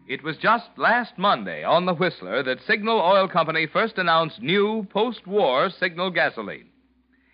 It 0.08 0.22
was 0.22 0.36
just 0.36 0.68
last 0.76 1.18
Monday 1.18 1.64
on 1.64 1.84
the 1.84 1.94
Whistler 1.94 2.42
that 2.44 2.62
Signal 2.62 3.00
Oil 3.00 3.28
Company 3.28 3.66
first 3.66 3.98
announced 3.98 4.40
new 4.40 4.86
post 4.90 5.26
war 5.26 5.68
Signal 5.68 6.10
gasoline. 6.10 6.68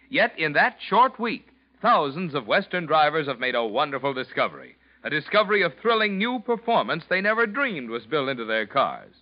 Yet 0.09 0.33
in 0.39 0.55
that 0.55 0.79
short 0.81 1.21
week, 1.21 1.49
thousands 1.83 2.35
of 2.35 2.47
Western 2.47 2.87
drivers 2.87 3.27
have 3.27 3.39
made 3.39 3.55
a 3.55 3.65
wonderful 3.65 4.15
discovery. 4.15 4.77
A 5.05 5.11
discovery 5.11 5.63
of 5.63 5.75
thrilling 5.83 6.17
new 6.17 6.41
performance 6.41 7.05
they 7.09 7.21
never 7.21 7.47
dreamed 7.47 7.91
was 7.91 8.07
built 8.07 8.31
into 8.31 8.47
their 8.47 8.67
cars. 8.67 9.15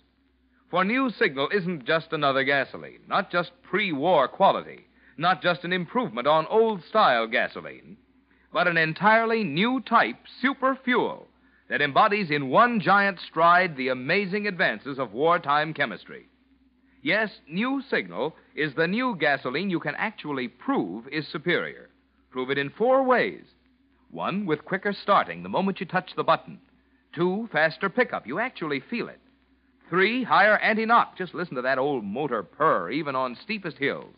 For 0.71 0.85
new 0.85 1.09
Signal 1.09 1.49
isn't 1.51 1.83
just 1.83 2.13
another 2.13 2.45
gasoline, 2.45 3.01
not 3.05 3.29
just 3.29 3.51
pre 3.61 3.91
war 3.91 4.29
quality, 4.29 4.87
not 5.17 5.43
just 5.43 5.65
an 5.65 5.73
improvement 5.73 6.27
on 6.27 6.47
old 6.47 6.81
style 6.85 7.27
gasoline, 7.27 7.97
but 8.53 8.69
an 8.69 8.77
entirely 8.77 9.43
new 9.43 9.81
type 9.81 10.15
super 10.41 10.77
fuel 10.81 11.27
that 11.67 11.81
embodies 11.81 12.31
in 12.31 12.47
one 12.47 12.79
giant 12.79 13.19
stride 13.19 13.75
the 13.75 13.89
amazing 13.89 14.47
advances 14.47 14.97
of 14.97 15.11
wartime 15.11 15.73
chemistry. 15.73 16.27
Yes, 17.01 17.29
New 17.49 17.81
Signal 17.89 18.33
is 18.55 18.73
the 18.73 18.87
new 18.87 19.17
gasoline 19.19 19.69
you 19.69 19.81
can 19.81 19.95
actually 19.95 20.47
prove 20.47 21.05
is 21.09 21.27
superior. 21.27 21.89
Prove 22.29 22.49
it 22.49 22.57
in 22.57 22.69
four 22.69 23.03
ways. 23.03 23.43
One, 24.09 24.45
with 24.45 24.63
quicker 24.63 24.93
starting 24.93 25.43
the 25.43 25.49
moment 25.49 25.81
you 25.81 25.85
touch 25.85 26.11
the 26.15 26.23
button. 26.23 26.59
Two, 27.13 27.49
faster 27.51 27.89
pickup. 27.89 28.25
You 28.25 28.39
actually 28.39 28.79
feel 28.89 29.09
it. 29.09 29.20
Three, 29.91 30.23
higher 30.23 30.57
anti 30.57 30.85
knock. 30.85 31.17
Just 31.17 31.33
listen 31.33 31.55
to 31.55 31.63
that 31.63 31.77
old 31.77 32.05
motor 32.05 32.43
purr, 32.43 32.91
even 32.91 33.13
on 33.13 33.37
steepest 33.43 33.77
hills. 33.77 34.15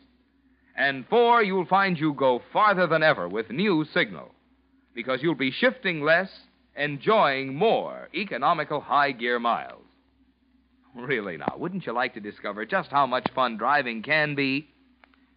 And 0.77 1.03
four, 1.09 1.41
you'll 1.41 1.65
find 1.65 1.97
you 1.97 2.13
go 2.13 2.43
farther 2.53 2.85
than 2.85 3.01
ever 3.01 3.27
with 3.27 3.49
New 3.49 3.83
Signal. 3.91 4.29
Because 4.93 5.23
you'll 5.23 5.33
be 5.33 5.49
shifting 5.49 6.03
less, 6.03 6.29
enjoying 6.77 7.55
more 7.55 8.07
economical 8.13 8.81
high 8.81 9.13
gear 9.13 9.39
miles. 9.39 9.81
Really, 10.95 11.37
now, 11.37 11.55
wouldn't 11.57 11.87
you 11.87 11.91
like 11.91 12.13
to 12.13 12.19
discover 12.19 12.67
just 12.67 12.91
how 12.91 13.07
much 13.07 13.25
fun 13.33 13.57
driving 13.57 14.03
can 14.03 14.35
be? 14.35 14.67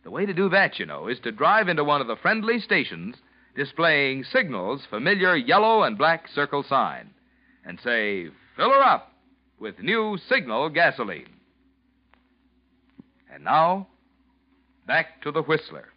The 0.04 0.10
way 0.10 0.26
to 0.26 0.34
do 0.34 0.50
that, 0.50 0.78
you 0.78 0.84
know, 0.84 1.08
is 1.08 1.18
to 1.20 1.32
drive 1.32 1.68
into 1.68 1.82
one 1.82 2.02
of 2.02 2.08
the 2.08 2.16
friendly 2.16 2.60
stations 2.60 3.16
displaying 3.56 4.22
Signal's 4.24 4.82
familiar 4.90 5.34
yellow 5.34 5.84
and 5.84 5.96
black 5.96 6.28
circle 6.28 6.62
sign 6.62 7.08
and 7.64 7.80
say, 7.82 8.28
fill 8.54 8.68
her 8.68 8.82
up 8.82 9.15
with 9.58 9.78
new 9.80 10.18
Signal 10.28 10.68
gasoline. 10.68 11.28
And 13.32 13.44
now, 13.44 13.88
back 14.86 15.22
to 15.22 15.30
the 15.30 15.42
Whistler. 15.42 15.88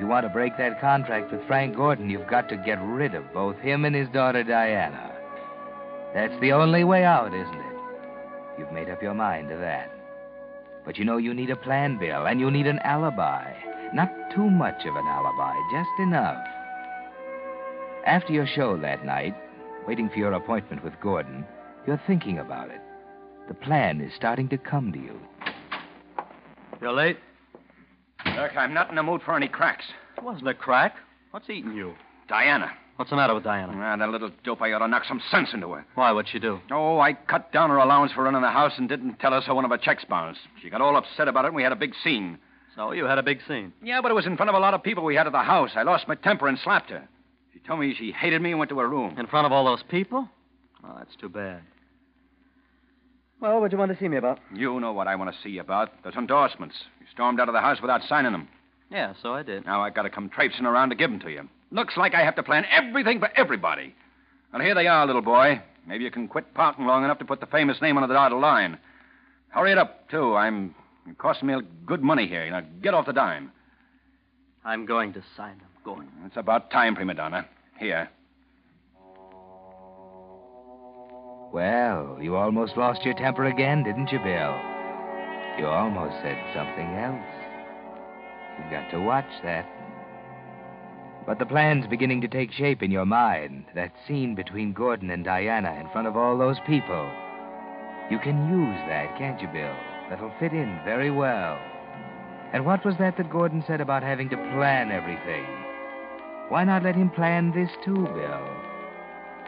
You 0.00 0.06
want 0.06 0.24
to 0.24 0.30
break 0.30 0.56
that 0.56 0.80
contract 0.80 1.30
with 1.30 1.46
Frank 1.46 1.76
Gordon, 1.76 2.08
you've 2.08 2.26
got 2.26 2.48
to 2.48 2.56
get 2.56 2.80
rid 2.82 3.14
of 3.14 3.32
both 3.32 3.56
him 3.58 3.84
and 3.84 3.94
his 3.94 4.08
daughter 4.08 4.42
Diana. 4.42 5.12
That's 6.14 6.38
the 6.40 6.52
only 6.52 6.84
way 6.84 7.04
out, 7.04 7.34
isn't 7.34 7.54
it? 7.54 7.76
You've 8.58 8.72
made 8.72 8.88
up 8.88 9.02
your 9.02 9.14
mind 9.14 9.50
to 9.50 9.56
that. 9.56 9.90
But 10.84 10.96
you 10.96 11.04
know 11.04 11.18
you 11.18 11.34
need 11.34 11.50
a 11.50 11.56
plan, 11.56 11.98
Bill, 11.98 12.26
and 12.26 12.40
you 12.40 12.50
need 12.50 12.66
an 12.66 12.78
alibi. 12.80 13.52
Not 13.92 14.10
too 14.34 14.48
much 14.48 14.86
of 14.86 14.96
an 14.96 15.06
alibi, 15.06 15.54
just 15.70 16.00
enough. 16.00 16.42
After 18.06 18.32
your 18.32 18.46
show 18.46 18.78
that 18.78 19.04
night, 19.04 19.36
waiting 19.86 20.08
for 20.08 20.16
your 20.16 20.32
appointment 20.32 20.82
with 20.82 20.98
Gordon, 21.00 21.44
you're 21.86 22.00
thinking 22.06 22.38
about 22.38 22.70
it. 22.70 22.80
The 23.48 23.54
plan 23.54 24.00
is 24.00 24.12
starting 24.14 24.48
to 24.48 24.58
come 24.58 24.92
to 24.92 24.98
you. 24.98 25.20
You're 26.80 26.92
late? 26.92 27.18
Look, 28.26 28.56
I'm 28.56 28.74
not 28.74 28.90
in 28.90 28.96
the 28.96 29.02
mood 29.02 29.22
for 29.22 29.34
any 29.34 29.48
cracks. 29.48 29.84
It 30.16 30.24
wasn't 30.24 30.48
a 30.48 30.54
crack. 30.54 30.96
What's 31.30 31.48
eating 31.48 31.72
you? 31.74 31.94
Diana. 32.28 32.72
What's 32.96 33.10
the 33.10 33.16
matter 33.16 33.34
with 33.34 33.44
Diana? 33.44 33.72
Ah, 33.76 33.96
that 33.96 34.10
little 34.10 34.30
dope, 34.44 34.60
I 34.60 34.72
ought 34.72 34.80
to 34.80 34.88
knock 34.88 35.04
some 35.08 35.22
sense 35.30 35.54
into 35.54 35.72
her. 35.72 35.86
Why, 35.94 36.12
what'd 36.12 36.30
she 36.30 36.38
do? 36.38 36.60
Oh, 36.70 37.00
I 37.00 37.14
cut 37.14 37.50
down 37.50 37.70
her 37.70 37.78
allowance 37.78 38.12
for 38.12 38.24
running 38.24 38.42
the 38.42 38.50
house 38.50 38.72
and 38.76 38.88
didn't 38.88 39.18
tell 39.20 39.32
her 39.32 39.40
so 39.44 39.54
one 39.54 39.64
of 39.64 39.70
her 39.70 39.78
checks 39.78 40.04
bounced. 40.04 40.40
She 40.60 40.68
got 40.68 40.82
all 40.82 40.96
upset 40.96 41.26
about 41.26 41.46
it, 41.46 41.48
and 41.48 41.56
we 41.56 41.62
had 41.62 41.72
a 41.72 41.76
big 41.76 41.94
scene. 42.04 42.38
So 42.76 42.92
you 42.92 43.04
had 43.04 43.18
a 43.18 43.22
big 43.22 43.40
scene. 43.48 43.72
Yeah, 43.82 44.02
but 44.02 44.10
it 44.10 44.14
was 44.14 44.26
in 44.26 44.36
front 44.36 44.50
of 44.50 44.54
a 44.54 44.58
lot 44.58 44.74
of 44.74 44.82
people 44.82 45.02
we 45.02 45.14
had 45.14 45.26
at 45.26 45.32
the 45.32 45.38
house. 45.38 45.70
I 45.74 45.82
lost 45.82 46.08
my 46.08 46.14
temper 46.14 46.46
and 46.46 46.58
slapped 46.58 46.90
her. 46.90 47.08
She 47.54 47.58
told 47.60 47.80
me 47.80 47.94
she 47.98 48.12
hated 48.12 48.42
me 48.42 48.50
and 48.50 48.58
went 48.58 48.68
to 48.68 48.78
her 48.78 48.88
room. 48.88 49.18
In 49.18 49.26
front 49.26 49.46
of 49.46 49.52
all 49.52 49.64
those 49.64 49.82
people? 49.88 50.28
Oh, 50.84 50.94
that's 50.98 51.16
too 51.16 51.30
bad. 51.30 51.62
Well, 53.40 53.58
what'd 53.58 53.72
you 53.72 53.78
want 53.78 53.90
to 53.92 53.98
see 53.98 54.08
me 54.08 54.18
about? 54.18 54.38
You 54.54 54.78
know 54.80 54.92
what 54.92 55.08
I 55.08 55.16
want 55.16 55.34
to 55.34 55.42
see 55.42 55.50
you 55.50 55.62
about. 55.62 56.02
Those 56.04 56.14
endorsements. 56.14 56.76
You 57.00 57.06
stormed 57.12 57.40
out 57.40 57.48
of 57.48 57.54
the 57.54 57.60
house 57.60 57.80
without 57.80 58.02
signing 58.06 58.32
them. 58.32 58.48
Yeah, 58.90 59.14
so 59.22 59.32
I 59.32 59.42
did. 59.42 59.64
Now 59.64 59.82
I've 59.82 59.94
got 59.94 60.02
to 60.02 60.10
come 60.10 60.28
traipsing 60.28 60.66
around 60.66 60.90
to 60.90 60.94
give 60.94 61.10
them 61.10 61.20
to 61.20 61.30
you. 61.30 61.48
Looks 61.70 61.96
like 61.96 62.14
I 62.14 62.22
have 62.22 62.36
to 62.36 62.42
plan 62.42 62.64
everything 62.70 63.18
for 63.18 63.30
everybody. 63.36 63.94
Well, 64.52 64.60
here 64.60 64.74
they 64.74 64.88
are, 64.88 65.06
little 65.06 65.22
boy. 65.22 65.62
Maybe 65.86 66.04
you 66.04 66.10
can 66.10 66.28
quit 66.28 66.52
pouting 66.54 66.86
long 66.86 67.04
enough 67.04 67.18
to 67.20 67.24
put 67.24 67.40
the 67.40 67.46
famous 67.46 67.80
name 67.80 67.96
on 67.96 68.06
the 68.06 68.12
dotted 68.12 68.38
line. 68.38 68.78
Hurry 69.48 69.72
it 69.72 69.78
up, 69.78 70.10
too. 70.10 70.34
I'm 70.34 70.74
it 71.08 71.16
costing 71.16 71.48
me 71.48 71.54
good 71.86 72.02
money 72.02 72.26
here. 72.26 72.50
Now 72.50 72.62
get 72.82 72.92
off 72.92 73.06
the 73.06 73.12
dime. 73.12 73.52
I'm 74.64 74.84
going 74.84 75.14
to 75.14 75.22
sign 75.36 75.58
them. 75.58 75.66
Going. 75.82 76.08
It's 76.26 76.36
about 76.36 76.70
time, 76.70 76.94
prima 76.94 77.14
donna. 77.14 77.46
Here. 77.78 78.10
Well, 81.52 82.18
you 82.20 82.36
almost 82.36 82.76
lost 82.76 83.04
your 83.04 83.14
temper 83.14 83.44
again, 83.44 83.82
didn't 83.82 84.12
you, 84.12 84.18
Bill? 84.20 84.54
You 85.58 85.66
almost 85.66 86.14
said 86.22 86.38
something 86.54 86.86
else. 86.94 87.26
You've 88.56 88.70
got 88.70 88.88
to 88.92 89.00
watch 89.00 89.30
that. 89.42 89.66
But 91.26 91.40
the 91.40 91.46
plan's 91.46 91.88
beginning 91.88 92.20
to 92.20 92.28
take 92.28 92.52
shape 92.52 92.82
in 92.82 92.92
your 92.92 93.04
mind. 93.04 93.64
That 93.74 93.92
scene 94.06 94.36
between 94.36 94.72
Gordon 94.72 95.10
and 95.10 95.24
Diana 95.24 95.76
in 95.80 95.90
front 95.90 96.06
of 96.06 96.16
all 96.16 96.38
those 96.38 96.58
people. 96.66 97.10
You 98.10 98.20
can 98.20 98.48
use 98.48 98.80
that, 98.88 99.18
can't 99.18 99.40
you, 99.40 99.48
Bill? 99.48 99.74
That'll 100.08 100.32
fit 100.38 100.52
in 100.52 100.80
very 100.84 101.10
well. 101.10 101.58
And 102.52 102.64
what 102.64 102.84
was 102.84 102.96
that 102.98 103.16
that 103.16 103.30
Gordon 103.30 103.64
said 103.66 103.80
about 103.80 104.02
having 104.04 104.28
to 104.30 104.36
plan 104.36 104.92
everything? 104.92 105.46
Why 106.48 106.62
not 106.62 106.84
let 106.84 106.94
him 106.94 107.10
plan 107.10 107.52
this 107.52 107.70
too, 107.84 108.06
Bill? 108.14 108.69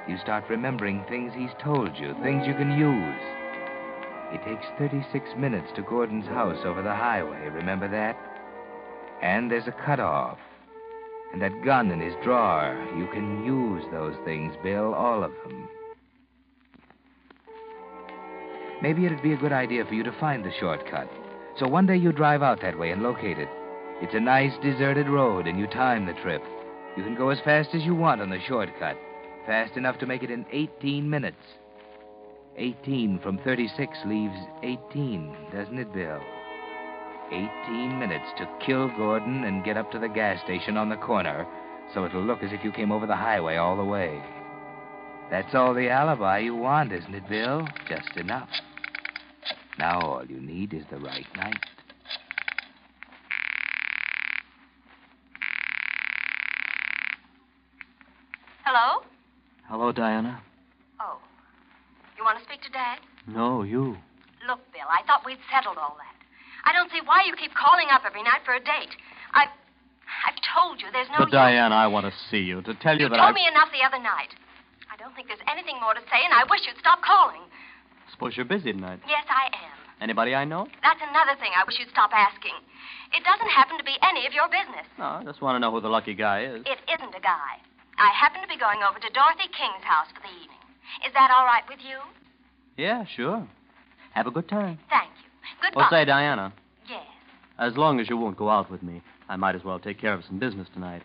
You 0.09 0.19
start 0.19 0.45
remembering 0.49 1.05
things 1.09 1.33
he's 1.35 1.55
told 1.63 1.97
you, 1.97 2.15
things 2.23 2.47
you 2.47 2.55
can 2.55 2.77
use. 2.77 3.23
It 4.33 4.43
takes 4.45 4.67
36 4.79 5.31
minutes 5.37 5.69
to 5.77 5.83
Gordon's 5.83 6.27
house 6.27 6.65
over 6.65 6.83
the 6.83 6.95
highway, 6.95 7.49
remember 7.49 7.87
that? 7.89 8.17
And 9.23 9.51
there's 9.51 9.69
a 9.69 9.73
cutoff. 9.85 10.39
And 11.33 11.41
that 11.41 11.65
gun 11.65 11.91
in 11.91 12.01
his 12.01 12.15
drawer. 12.25 12.77
You 12.97 13.07
can 13.13 13.45
use 13.45 13.85
those 13.93 14.17
things, 14.25 14.55
Bill, 14.63 14.93
all 14.93 15.23
of 15.23 15.33
them. 15.45 15.69
Maybe 18.83 19.07
it'd 19.07 19.23
be 19.23 19.33
a 19.33 19.39
good 19.39 19.53
idea 19.53 19.85
for 19.85 19.95
you 19.95 20.03
to 20.03 20.19
find 20.19 20.45
the 20.45 20.53
shortcut. 20.59 21.09
So 21.59 21.69
one 21.69 21.87
day 21.87 21.97
you 21.97 22.11
drive 22.11 22.43
out 22.43 22.61
that 22.63 22.79
way 22.79 22.91
and 22.91 23.03
locate 23.03 23.39
it. 23.39 23.49
It's 24.01 24.15
a 24.15 24.21
nice 24.21 24.53
deserted 24.63 25.09
road, 25.09 25.47
and 25.47 25.59
you 25.61 25.69
time 25.69 26.07
the 26.07 26.15
trip. 26.15 26.43
You 26.97 27.05
can 27.05 27.15
go 27.15 27.29
as 27.29 27.39
fast 27.45 27.69
as 27.75 27.85
you 27.85 27.95
want 27.95 28.21
on 28.21 28.31
the 28.31 28.41
shortcut. 28.41 28.97
Fast 29.47 29.77
enough 29.77 29.99
to 29.99 30.07
make 30.07 30.23
it 30.23 30.31
in 30.31 30.47
18 30.53 31.09
minutes. 31.09 31.37
18 32.57 33.19
from 33.23 33.39
36 33.39 33.99
leaves 34.07 34.37
18, 34.63 35.37
doesn't 35.53 35.79
it, 35.79 35.93
Bill? 35.93 36.21
18 37.31 37.99
minutes 37.99 38.27
to 38.39 38.49
kill 38.65 38.89
Gordon 38.97 39.45
and 39.45 39.65
get 39.65 39.77
up 39.77 39.91
to 39.93 39.99
the 39.99 40.09
gas 40.09 40.43
station 40.45 40.77
on 40.77 40.89
the 40.91 40.97
corner 40.97 41.47
so 41.95 42.05
it'll 42.05 42.23
look 42.23 42.43
as 42.43 42.53
if 42.53 42.65
you 42.65 42.73
came 42.73 42.93
over 42.93 43.07
the 43.07 43.17
highway 43.17 43.57
all 43.57 43.77
the 43.77 43.85
way. 43.85 44.23
That's 45.31 45.55
all 45.55 45.75
the 45.75 45.89
alibi 45.89 46.41
you 46.41 46.55
want, 46.55 46.93
isn't 46.93 47.15
it, 47.15 47.29
Bill? 47.29 47.67
Just 47.89 48.17
enough. 48.17 48.49
Now 49.79 50.01
all 50.01 50.25
you 50.25 50.41
need 50.41 50.75
is 50.75 50.85
the 50.91 50.99
right 50.99 51.27
night. 51.37 51.57
Hello? 58.65 59.03
Hello, 59.73 59.89
Diana. 59.89 60.37
Oh. 61.01 61.17
You 62.21 62.29
want 62.29 62.37
to 62.37 62.45
speak 62.45 62.61
to 62.61 62.69
Dad? 62.77 63.01
No, 63.25 63.65
you. 63.65 63.97
Look, 64.45 64.61
Bill, 64.69 64.85
I 64.85 65.01
thought 65.09 65.25
we'd 65.25 65.41
settled 65.49 65.81
all 65.81 65.97
that. 65.97 66.13
I 66.69 66.77
don't 66.77 66.93
see 66.93 67.01
why 67.01 67.25
you 67.25 67.33
keep 67.41 67.57
calling 67.57 67.89
up 67.89 68.05
every 68.05 68.21
night 68.21 68.45
for 68.45 68.53
a 68.53 68.61
date. 68.61 68.93
I've. 69.33 69.49
I've 70.29 70.37
told 70.45 70.85
you 70.85 70.93
there's 70.93 71.09
no 71.17 71.25
but. 71.25 71.33
Diana, 71.33 71.73
I 71.73 71.89
want 71.89 72.05
to 72.05 72.13
see 72.29 72.45
you, 72.45 72.61
to 72.69 72.77
tell 72.85 73.01
you, 73.01 73.09
You 73.09 73.17
that 73.17 73.17
You 73.17 73.25
told 73.25 73.33
I 73.33 73.41
me 73.41 73.49
enough 73.49 73.73
the 73.73 73.81
other 73.81 73.97
night. 73.97 74.37
I 74.93 75.01
don't 75.01 75.17
think 75.17 75.33
there's 75.33 75.41
anything 75.49 75.81
more 75.81 75.97
to 75.97 76.05
say, 76.13 76.21
and 76.21 76.37
I 76.37 76.45
wish 76.53 76.69
you'd 76.69 76.77
stop 76.77 77.01
calling. 77.01 77.41
suppose 78.13 78.37
you're 78.37 78.45
busy 78.45 78.77
tonight. 78.77 79.01
Yes, 79.09 79.25
I 79.33 79.49
am. 79.57 80.05
Anybody 80.05 80.37
I 80.37 80.45
know? 80.45 80.69
That's 80.85 81.01
another 81.01 81.33
thing 81.41 81.49
I 81.57 81.65
wish 81.65 81.81
you'd 81.81 81.89
stop 81.97 82.13
asking. 82.13 82.61
It 83.17 83.25
doesn't 83.25 83.49
happen 83.49 83.81
to 83.81 83.87
be 83.89 83.97
any 84.05 84.29
of 84.29 84.37
your 84.37 84.53
business. 84.53 84.85
No, 85.01 85.17
I 85.17 85.25
just 85.25 85.41
want 85.41 85.57
to 85.57 85.65
know 85.65 85.73
who 85.73 85.81
the 85.81 85.89
lucky 85.89 86.13
guy 86.13 86.45
is. 86.45 86.61
It 86.69 86.77
isn't 86.93 87.17
a 87.17 87.25
guy. 87.25 87.65
I 87.99 88.11
happen 88.19 88.41
to 88.43 88.49
be 88.49 88.59
going 88.59 88.81
over 88.89 88.99
to 88.99 89.11
Dorothy 89.13 89.49
King's 89.57 89.85
house 89.85 90.09
for 90.15 90.21
the 90.23 90.29
evening. 90.35 90.59
Is 91.07 91.13
that 91.15 91.31
all 91.35 91.45
right 91.45 91.63
with 91.69 91.79
you? 91.87 91.99
Yeah, 92.77 93.05
sure. 93.17 93.47
Have 94.15 94.27
a 94.27 94.31
good 94.31 94.49
time. 94.49 94.79
Thank 94.91 95.11
you. 95.23 95.29
Goodbye. 95.63 95.87
Oh, 95.87 95.91
say, 95.91 96.05
Diana, 96.05 96.53
Yes. 96.89 97.03
as 97.59 97.77
long 97.77 98.01
as 98.01 98.09
you 98.11 98.17
won't 98.17 98.37
go 98.37 98.49
out 98.49 98.71
with 98.71 98.83
me, 98.83 99.03
I 99.29 99.37
might 99.37 99.55
as 99.55 99.65
well 99.65 99.79
take 99.79 100.01
care 100.01 100.13
of 100.15 100.25
some 100.25 100.39
business 100.39 100.69
tonight. 100.75 101.03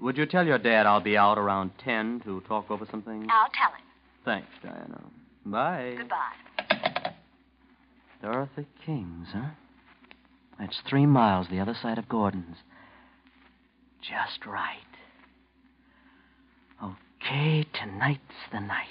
Would 0.00 0.16
you 0.18 0.26
tell 0.26 0.44
your 0.46 0.58
dad 0.58 0.86
I'll 0.86 1.00
be 1.00 1.16
out 1.16 1.38
around 1.38 1.70
10 1.78 2.20
to 2.24 2.40
talk 2.42 2.70
over 2.70 2.86
some 2.90 3.02
things? 3.02 3.26
I'll 3.30 3.48
tell 3.54 3.70
him. 3.74 3.84
Thanks, 4.24 4.48
Diana. 4.62 5.00
Bye. 5.46 5.94
Goodbye. 5.96 7.12
Dorothy 8.22 8.66
King's, 8.84 9.28
huh? 9.32 9.50
That's 10.58 10.80
three 10.88 11.06
miles 11.06 11.48
the 11.50 11.60
other 11.60 11.74
side 11.80 11.98
of 11.98 12.08
Gordon's. 12.08 12.56
Just 14.00 14.46
right. 14.46 14.78
Okay, 17.26 17.64
tonight's 17.72 18.20
the 18.52 18.60
night. 18.60 18.88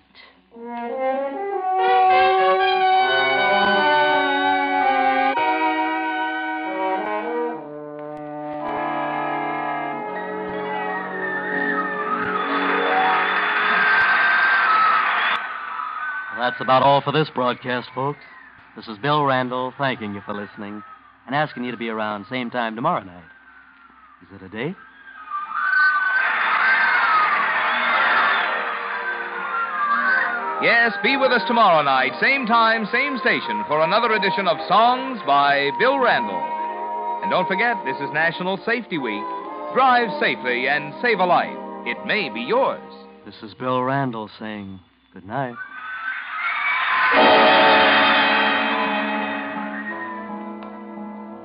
That's 16.35 16.59
about 16.59 16.81
all 16.81 17.01
for 17.01 17.11
this 17.11 17.29
broadcast, 17.35 17.89
folks. 17.93 18.17
This 18.75 18.87
is 18.87 18.97
Bill 18.97 19.23
Randall 19.25 19.73
thanking 19.77 20.15
you 20.15 20.21
for 20.25 20.33
listening 20.33 20.81
and 21.27 21.35
asking 21.35 21.65
you 21.65 21.71
to 21.71 21.77
be 21.77 21.89
around 21.89 22.25
same 22.31 22.49
time 22.49 22.75
tomorrow 22.75 23.03
night. 23.03 23.23
Is 24.23 24.41
it 24.41 24.45
a 24.45 24.49
date? 24.49 24.75
Yes, 30.63 30.93
be 31.03 31.17
with 31.17 31.33
us 31.33 31.41
tomorrow 31.45 31.83
night, 31.83 32.13
same 32.21 32.45
time, 32.45 32.87
same 32.89 33.17
station, 33.17 33.65
for 33.67 33.83
another 33.83 34.13
edition 34.13 34.47
of 34.47 34.55
Songs 34.69 35.19
by 35.27 35.69
Bill 35.77 35.99
Randall. 35.99 36.41
And 37.21 37.29
don't 37.29 37.49
forget, 37.49 37.75
this 37.83 37.97
is 37.97 38.09
National 38.13 38.55
Safety 38.65 38.97
Week. 38.97 39.25
Drive 39.73 40.07
safely 40.21 40.69
and 40.69 40.93
save 41.01 41.19
a 41.19 41.25
life. 41.25 41.51
It 41.85 41.97
may 42.07 42.29
be 42.29 42.39
yours. 42.39 42.79
This 43.25 43.35
is 43.43 43.53
Bill 43.55 43.83
Randall 43.83 44.29
saying 44.39 44.79
good 45.13 45.25
night. 45.25 45.55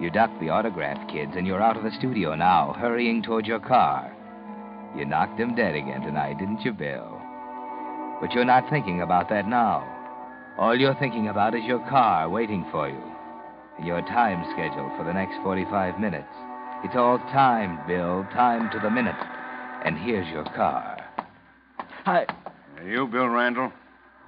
You 0.00 0.10
ducked 0.10 0.38
the 0.38 0.50
autograph 0.50 1.08
kids, 1.10 1.32
and 1.34 1.44
you're 1.44 1.60
out 1.60 1.76
of 1.76 1.82
the 1.82 1.90
studio 1.98 2.36
now, 2.36 2.72
hurrying 2.78 3.24
toward 3.24 3.46
your 3.46 3.58
car. 3.58 4.14
You 4.96 5.04
knocked 5.04 5.38
them 5.38 5.56
dead 5.56 5.74
again 5.74 6.02
tonight, 6.02 6.38
didn't 6.38 6.60
you, 6.60 6.72
Bill? 6.72 7.17
But 8.20 8.32
you're 8.32 8.44
not 8.44 8.68
thinking 8.68 9.00
about 9.00 9.28
that 9.28 9.46
now. 9.46 9.86
All 10.58 10.78
you're 10.78 10.96
thinking 10.96 11.28
about 11.28 11.54
is 11.54 11.64
your 11.64 11.78
car 11.88 12.28
waiting 12.28 12.66
for 12.72 12.88
you, 12.88 13.00
and 13.76 13.86
your 13.86 14.00
time 14.02 14.44
schedule 14.52 14.92
for 14.96 15.04
the 15.04 15.12
next 15.12 15.36
45 15.44 16.00
minutes. 16.00 16.28
It's 16.84 16.96
all 16.96 17.18
timed, 17.18 17.78
Bill, 17.86 18.26
timed 18.32 18.72
to 18.72 18.80
the 18.80 18.90
minute. 18.90 19.16
And 19.84 19.96
here's 19.96 20.28
your 20.28 20.44
car. 20.44 21.04
Hi. 22.04 22.26
Are 22.76 22.84
you 22.84 23.06
Bill 23.06 23.28
Randall? 23.28 23.72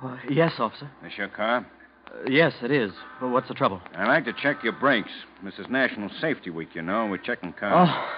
Uh, 0.02 0.16
yes, 0.28 0.52
officer. 0.58 0.88
This 1.02 1.12
your 1.18 1.28
car? 1.28 1.66
Uh, 2.06 2.28
yes, 2.28 2.52
it 2.62 2.70
is. 2.70 2.92
Well, 3.20 3.30
what's 3.30 3.48
the 3.48 3.54
trouble? 3.54 3.80
I'd 3.94 4.06
like 4.06 4.24
to 4.26 4.32
check 4.32 4.62
your 4.62 4.72
brakes. 4.72 5.10
This 5.44 5.54
is 5.58 5.66
National 5.68 6.10
Safety 6.20 6.50
Week, 6.50 6.70
you 6.74 6.82
know. 6.82 7.06
We're 7.06 7.18
checking 7.18 7.52
cars. 7.52 7.88
Oh. 7.90 8.08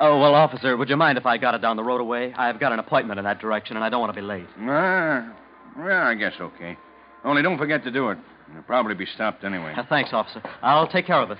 Oh, 0.00 0.18
well, 0.18 0.34
officer, 0.34 0.76
would 0.76 0.88
you 0.88 0.96
mind 0.96 1.18
if 1.18 1.26
I 1.26 1.38
got 1.38 1.54
it 1.54 1.62
down 1.62 1.76
the 1.76 1.84
road 1.84 2.00
away? 2.00 2.34
I've 2.34 2.58
got 2.58 2.72
an 2.72 2.78
appointment 2.80 3.18
in 3.18 3.24
that 3.24 3.38
direction, 3.38 3.76
and 3.76 3.84
I 3.84 3.88
don't 3.88 4.00
want 4.00 4.12
to 4.12 4.20
be 4.20 4.26
late. 4.26 4.46
Ah, 4.60 5.32
well, 5.78 6.06
I 6.06 6.14
guess 6.14 6.32
okay. 6.40 6.76
Only 7.24 7.42
don't 7.42 7.58
forget 7.58 7.84
to 7.84 7.90
do 7.90 8.10
it. 8.10 8.18
You'll 8.52 8.62
probably 8.64 8.94
be 8.94 9.06
stopped 9.06 9.44
anyway. 9.44 9.72
Uh, 9.76 9.84
thanks, 9.88 10.10
officer. 10.12 10.42
I'll 10.62 10.88
take 10.88 11.06
care 11.06 11.20
of 11.22 11.30
it. 11.30 11.38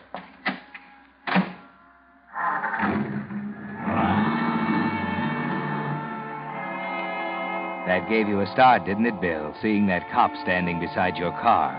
That 7.86 8.08
gave 8.08 8.28
you 8.28 8.40
a 8.40 8.46
start, 8.52 8.86
didn't 8.86 9.04
it, 9.04 9.20
Bill, 9.20 9.54
seeing 9.60 9.86
that 9.88 10.10
cop 10.10 10.30
standing 10.42 10.80
beside 10.80 11.16
your 11.16 11.32
car? 11.32 11.78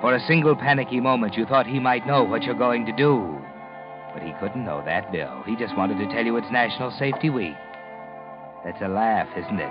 For 0.00 0.14
a 0.14 0.26
single 0.26 0.56
panicky 0.56 0.98
moment, 0.98 1.34
you 1.36 1.44
thought 1.44 1.66
he 1.66 1.78
might 1.78 2.06
know 2.06 2.24
what 2.24 2.42
you're 2.44 2.54
going 2.54 2.86
to 2.86 2.92
do. 2.92 3.38
But 4.16 4.24
he 4.24 4.32
couldn't 4.40 4.64
know 4.64 4.82
that, 4.86 5.12
Bill. 5.12 5.42
He 5.44 5.56
just 5.56 5.76
wanted 5.76 5.98
to 5.98 6.08
tell 6.08 6.24
you 6.24 6.38
it's 6.38 6.50
National 6.50 6.90
Safety 6.98 7.28
Week. 7.28 7.52
That's 8.64 8.80
a 8.80 8.88
laugh, 8.88 9.28
isn't 9.36 9.60
it? 9.60 9.68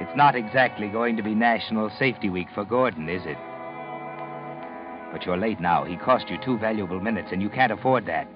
It's 0.00 0.16
not 0.16 0.34
exactly 0.34 0.88
going 0.88 1.18
to 1.18 1.22
be 1.22 1.34
National 1.34 1.90
Safety 1.98 2.30
Week 2.30 2.48
for 2.54 2.64
Gordon, 2.64 3.06
is 3.06 3.20
it? 3.26 3.36
But 5.12 5.26
you're 5.26 5.36
late 5.36 5.60
now. 5.60 5.84
He 5.84 5.98
cost 5.98 6.30
you 6.30 6.38
two 6.42 6.56
valuable 6.56 7.00
minutes, 7.00 7.28
and 7.32 7.42
you 7.42 7.50
can't 7.50 7.70
afford 7.70 8.06
that. 8.06 8.26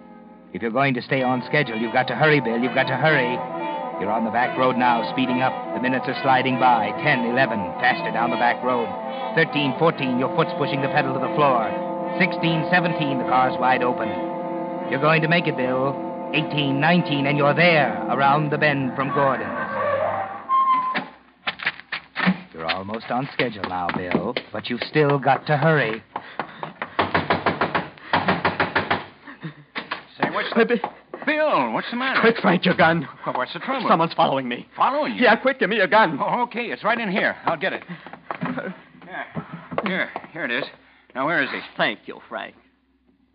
If 0.52 0.60
you're 0.60 0.70
going 0.70 0.92
to 0.92 1.00
stay 1.00 1.22
on 1.22 1.42
schedule, 1.46 1.78
you've 1.78 1.94
got 1.94 2.06
to 2.08 2.14
hurry, 2.14 2.40
Bill. 2.40 2.60
You've 2.60 2.76
got 2.76 2.88
to 2.88 2.96
hurry. 2.96 3.32
You're 4.04 4.12
on 4.12 4.26
the 4.26 4.30
back 4.30 4.58
road 4.58 4.76
now, 4.76 5.10
speeding 5.12 5.40
up. 5.40 5.56
The 5.74 5.80
minutes 5.80 6.04
are 6.06 6.20
sliding 6.22 6.60
by. 6.60 6.92
10, 7.02 7.24
11, 7.32 7.58
faster 7.80 8.12
down 8.12 8.28
the 8.28 8.36
back 8.36 8.62
road. 8.62 8.86
13, 9.36 9.74
14, 9.78 10.18
your 10.18 10.36
foot's 10.36 10.52
pushing 10.58 10.82
the 10.82 10.88
pedal 10.88 11.14
to 11.14 11.18
the 11.18 11.32
floor. 11.32 11.64
16, 12.20 12.68
17, 12.68 13.18
the 13.18 13.24
car's 13.24 13.58
wide 13.58 13.82
open. 13.82 14.27
You're 14.90 15.00
going 15.00 15.20
to 15.20 15.28
make 15.28 15.46
it, 15.46 15.56
Bill. 15.56 16.30
18, 16.32 16.80
19, 16.80 17.26
and 17.26 17.36
you're 17.36 17.54
there, 17.54 18.06
around 18.10 18.50
the 18.50 18.58
bend 18.58 18.96
from 18.96 19.08
Gordon's. 19.08 19.48
You're 22.54 22.66
almost 22.66 23.06
on 23.10 23.28
schedule 23.32 23.62
now, 23.68 23.88
Bill, 23.94 24.34
but 24.52 24.68
you've 24.68 24.82
still 24.88 25.18
got 25.18 25.46
to 25.46 25.56
hurry. 25.56 26.02
Say, 30.20 30.30
what's 30.30 30.52
the... 30.54 30.80
Bill, 31.26 31.72
what's 31.72 31.90
the 31.90 31.96
matter? 31.96 32.20
Quick, 32.22 32.36
Frank, 32.40 32.64
your 32.64 32.74
gun. 32.74 33.06
Well, 33.26 33.36
what's 33.36 33.52
the 33.52 33.58
trouble? 33.58 33.86
Someone's 33.88 34.14
following 34.14 34.48
me. 34.48 34.66
Following 34.74 35.14
you? 35.14 35.22
Yeah, 35.22 35.36
quick, 35.36 35.60
give 35.60 35.68
me 35.68 35.76
your 35.76 35.86
gun. 35.86 36.18
Oh, 36.20 36.42
okay, 36.44 36.66
it's 36.66 36.82
right 36.82 36.98
in 36.98 37.10
here. 37.10 37.36
I'll 37.44 37.58
get 37.58 37.74
it. 37.74 37.82
Yeah. 39.06 39.24
Here, 39.84 40.10
here 40.32 40.44
it 40.44 40.50
is. 40.50 40.64
Now, 41.14 41.24
where 41.24 41.42
is 41.42 41.48
he? 41.50 41.60
Thank 41.78 42.00
you, 42.06 42.20
Frank. 42.28 42.54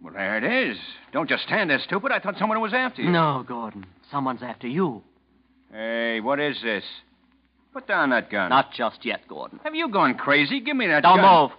Well, 0.04 0.14
there 0.14 0.38
it 0.38 0.44
is. 0.70 0.78
Don't 1.14 1.30
just 1.30 1.44
stand 1.44 1.70
there, 1.70 1.80
stupid. 1.80 2.12
I 2.12 2.20
thought 2.20 2.38
someone 2.38 2.60
was 2.60 2.74
after 2.74 3.02
you. 3.02 3.10
No, 3.10 3.44
Gordon. 3.48 3.86
Someone's 4.12 4.44
after 4.44 4.68
you. 4.68 5.02
Hey, 5.72 6.20
what 6.20 6.40
is 6.40 6.58
this? 6.62 6.84
Put 7.72 7.88
down 7.88 8.10
that 8.12 8.30
gun. 8.30 8.50
Not 8.50 8.74
just 8.74 9.06
yet, 9.06 9.22
Gordon. 9.28 9.60
Have 9.64 9.74
you 9.74 9.88
gone 9.90 10.16
crazy? 10.16 10.60
Give 10.60 10.76
me 10.76 10.88
that 10.88 11.04
Don't 11.04 11.18
gun. 11.20 11.42
move. 11.44 11.52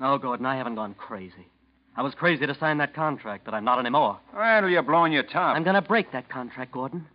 No, 0.00 0.16
Gordon, 0.18 0.46
I 0.46 0.56
haven't 0.56 0.76
gone 0.76 0.94
crazy. 0.94 1.48
I 1.96 2.02
was 2.02 2.14
crazy 2.14 2.46
to 2.46 2.54
sign 2.54 2.78
that 2.78 2.94
contract, 2.94 3.44
but 3.44 3.54
I'm 3.54 3.64
not 3.64 3.80
anymore. 3.80 4.18
Well, 4.32 4.68
you're 4.68 4.82
blowing 4.82 5.12
your 5.12 5.24
top. 5.24 5.56
I'm 5.56 5.64
going 5.64 5.74
to 5.74 5.82
break 5.82 6.12
that 6.12 6.28
contract, 6.30 6.70
Gordon. 6.72 7.06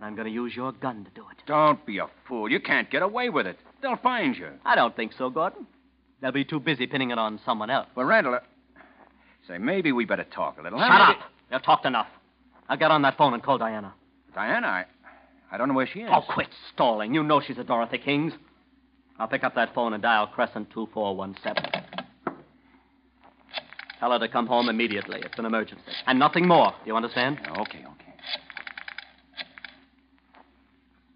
I'm 0.00 0.14
going 0.14 0.26
to 0.26 0.32
use 0.32 0.56
your 0.56 0.72
gun 0.72 1.04
to 1.04 1.10
do 1.14 1.20
it. 1.30 1.36
Don't 1.46 1.84
be 1.84 1.98
a 1.98 2.06
fool. 2.26 2.50
You 2.50 2.58
can't 2.58 2.90
get 2.90 3.02
away 3.02 3.28
with 3.28 3.46
it. 3.46 3.58
They'll 3.82 3.96
find 3.96 4.34
you. 4.34 4.48
I 4.64 4.74
don't 4.76 4.96
think 4.96 5.12
so, 5.16 5.28
Gordon. 5.28 5.66
They'll 6.20 6.32
be 6.32 6.44
too 6.44 6.58
busy 6.58 6.86
pinning 6.86 7.10
it 7.10 7.18
on 7.18 7.38
someone 7.44 7.68
else. 7.68 7.86
Well, 7.94 8.06
Randall, 8.06 8.34
uh, 8.36 8.40
say, 9.48 9.58
maybe 9.58 9.92
we 9.92 10.04
better 10.04 10.24
talk 10.24 10.58
a 10.58 10.62
little. 10.62 10.78
Shut 10.78 10.88
Maybe- 10.88 11.02
up. 11.02 11.18
You've 11.52 11.62
talked 11.62 11.86
enough. 11.86 12.06
Now 12.68 12.76
get 12.76 12.90
on 12.90 13.02
that 13.02 13.16
phone 13.18 13.34
and 13.34 13.42
call 13.42 13.58
Diana. 13.58 13.92
Diana, 14.34 14.66
I, 14.66 14.84
I 15.52 15.56
don't 15.58 15.68
know 15.68 15.74
where 15.74 15.86
she 15.86 16.00
is. 16.00 16.10
Oh, 16.12 16.22
quit 16.32 16.48
stalling. 16.72 17.14
You 17.14 17.22
know 17.22 17.40
she's 17.46 17.58
at 17.58 17.66
Dorothy 17.66 17.98
King's. 17.98 18.32
I'll 19.18 19.28
pick 19.28 19.44
up 19.44 19.54
that 19.54 19.74
phone 19.74 19.92
and 19.92 20.02
dial 20.02 20.26
Crescent 20.26 20.70
2417. 20.72 21.82
Tell 24.00 24.10
her 24.10 24.18
to 24.18 24.28
come 24.28 24.46
home 24.46 24.68
immediately. 24.68 25.20
It's 25.22 25.38
an 25.38 25.44
emergency. 25.44 25.84
And 26.06 26.18
nothing 26.18 26.48
more. 26.48 26.70
Do 26.70 26.76
You 26.86 26.96
understand? 26.96 27.38
Okay, 27.58 27.78
okay. 27.78 28.14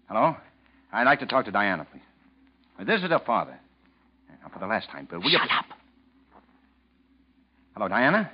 Hello? 0.07 0.35
I'd 0.91 1.03
like 1.03 1.19
to 1.19 1.25
talk 1.25 1.45
to 1.45 1.51
Diana, 1.51 1.85
please. 1.91 2.01
Uh, 2.79 2.83
This 2.85 3.01
is 3.03 3.09
her 3.09 3.19
father. 3.25 3.59
Now, 4.41 4.49
for 4.51 4.59
the 4.59 4.65
last 4.67 4.89
time, 4.89 5.07
Bill, 5.09 5.19
will 5.19 5.29
you... 5.29 5.37
Shut 5.37 5.49
up. 5.51 5.65
Hello, 7.79 7.87
Diana? 7.87 8.29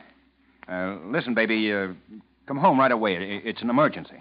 Uh, 0.67 0.97
listen, 1.12 1.36
baby, 1.36 1.71
uh, 1.71 1.89
come 2.47 2.58
home 2.58 2.79
right 2.79 2.91
away. 2.91 3.15
I- 3.15 3.47
It's 3.47 3.62
an 3.62 3.69
emergency. 3.69 4.15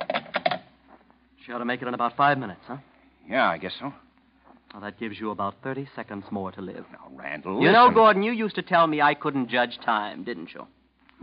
She 1.42 1.50
ought 1.50 1.60
to 1.60 1.64
make 1.64 1.80
it 1.80 1.88
in 1.88 1.94
about 1.94 2.14
five 2.14 2.36
minutes, 2.36 2.60
huh? 2.66 2.76
Yeah, 3.26 3.48
I 3.48 3.56
guess 3.56 3.72
so. 3.80 3.90
Well, 4.74 4.82
that 4.82 4.98
gives 5.00 5.18
you 5.18 5.30
about 5.30 5.54
30 5.62 5.88
seconds 5.96 6.24
more 6.30 6.52
to 6.52 6.60
live. 6.60 6.84
Now, 6.92 7.08
Randall, 7.16 7.62
You 7.62 7.72
know, 7.72 7.84
listen. 7.84 7.94
Gordon, 7.94 8.22
you 8.22 8.32
used 8.32 8.54
to 8.56 8.62
tell 8.62 8.86
me 8.86 9.00
I 9.00 9.14
couldn't 9.14 9.48
judge 9.48 9.78
time, 9.82 10.24
didn't 10.24 10.50
you? 10.52 10.66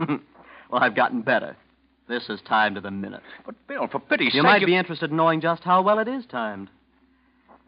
well, 0.00 0.82
I've 0.82 0.96
gotten 0.96 1.22
better. 1.22 1.56
This 2.08 2.28
is 2.28 2.40
time 2.42 2.74
to 2.74 2.80
the 2.80 2.90
minute. 2.90 3.22
But, 3.46 3.54
Bill, 3.68 3.86
for 3.86 4.00
pity's 4.00 4.30
sake. 4.30 4.34
You 4.34 4.40
sake... 4.40 4.42
might 4.62 4.66
be 4.66 4.74
interested 4.74 5.12
in 5.12 5.16
knowing 5.16 5.40
just 5.40 5.62
how 5.62 5.80
well 5.80 6.00
it 6.00 6.08
is 6.08 6.26
timed. 6.26 6.70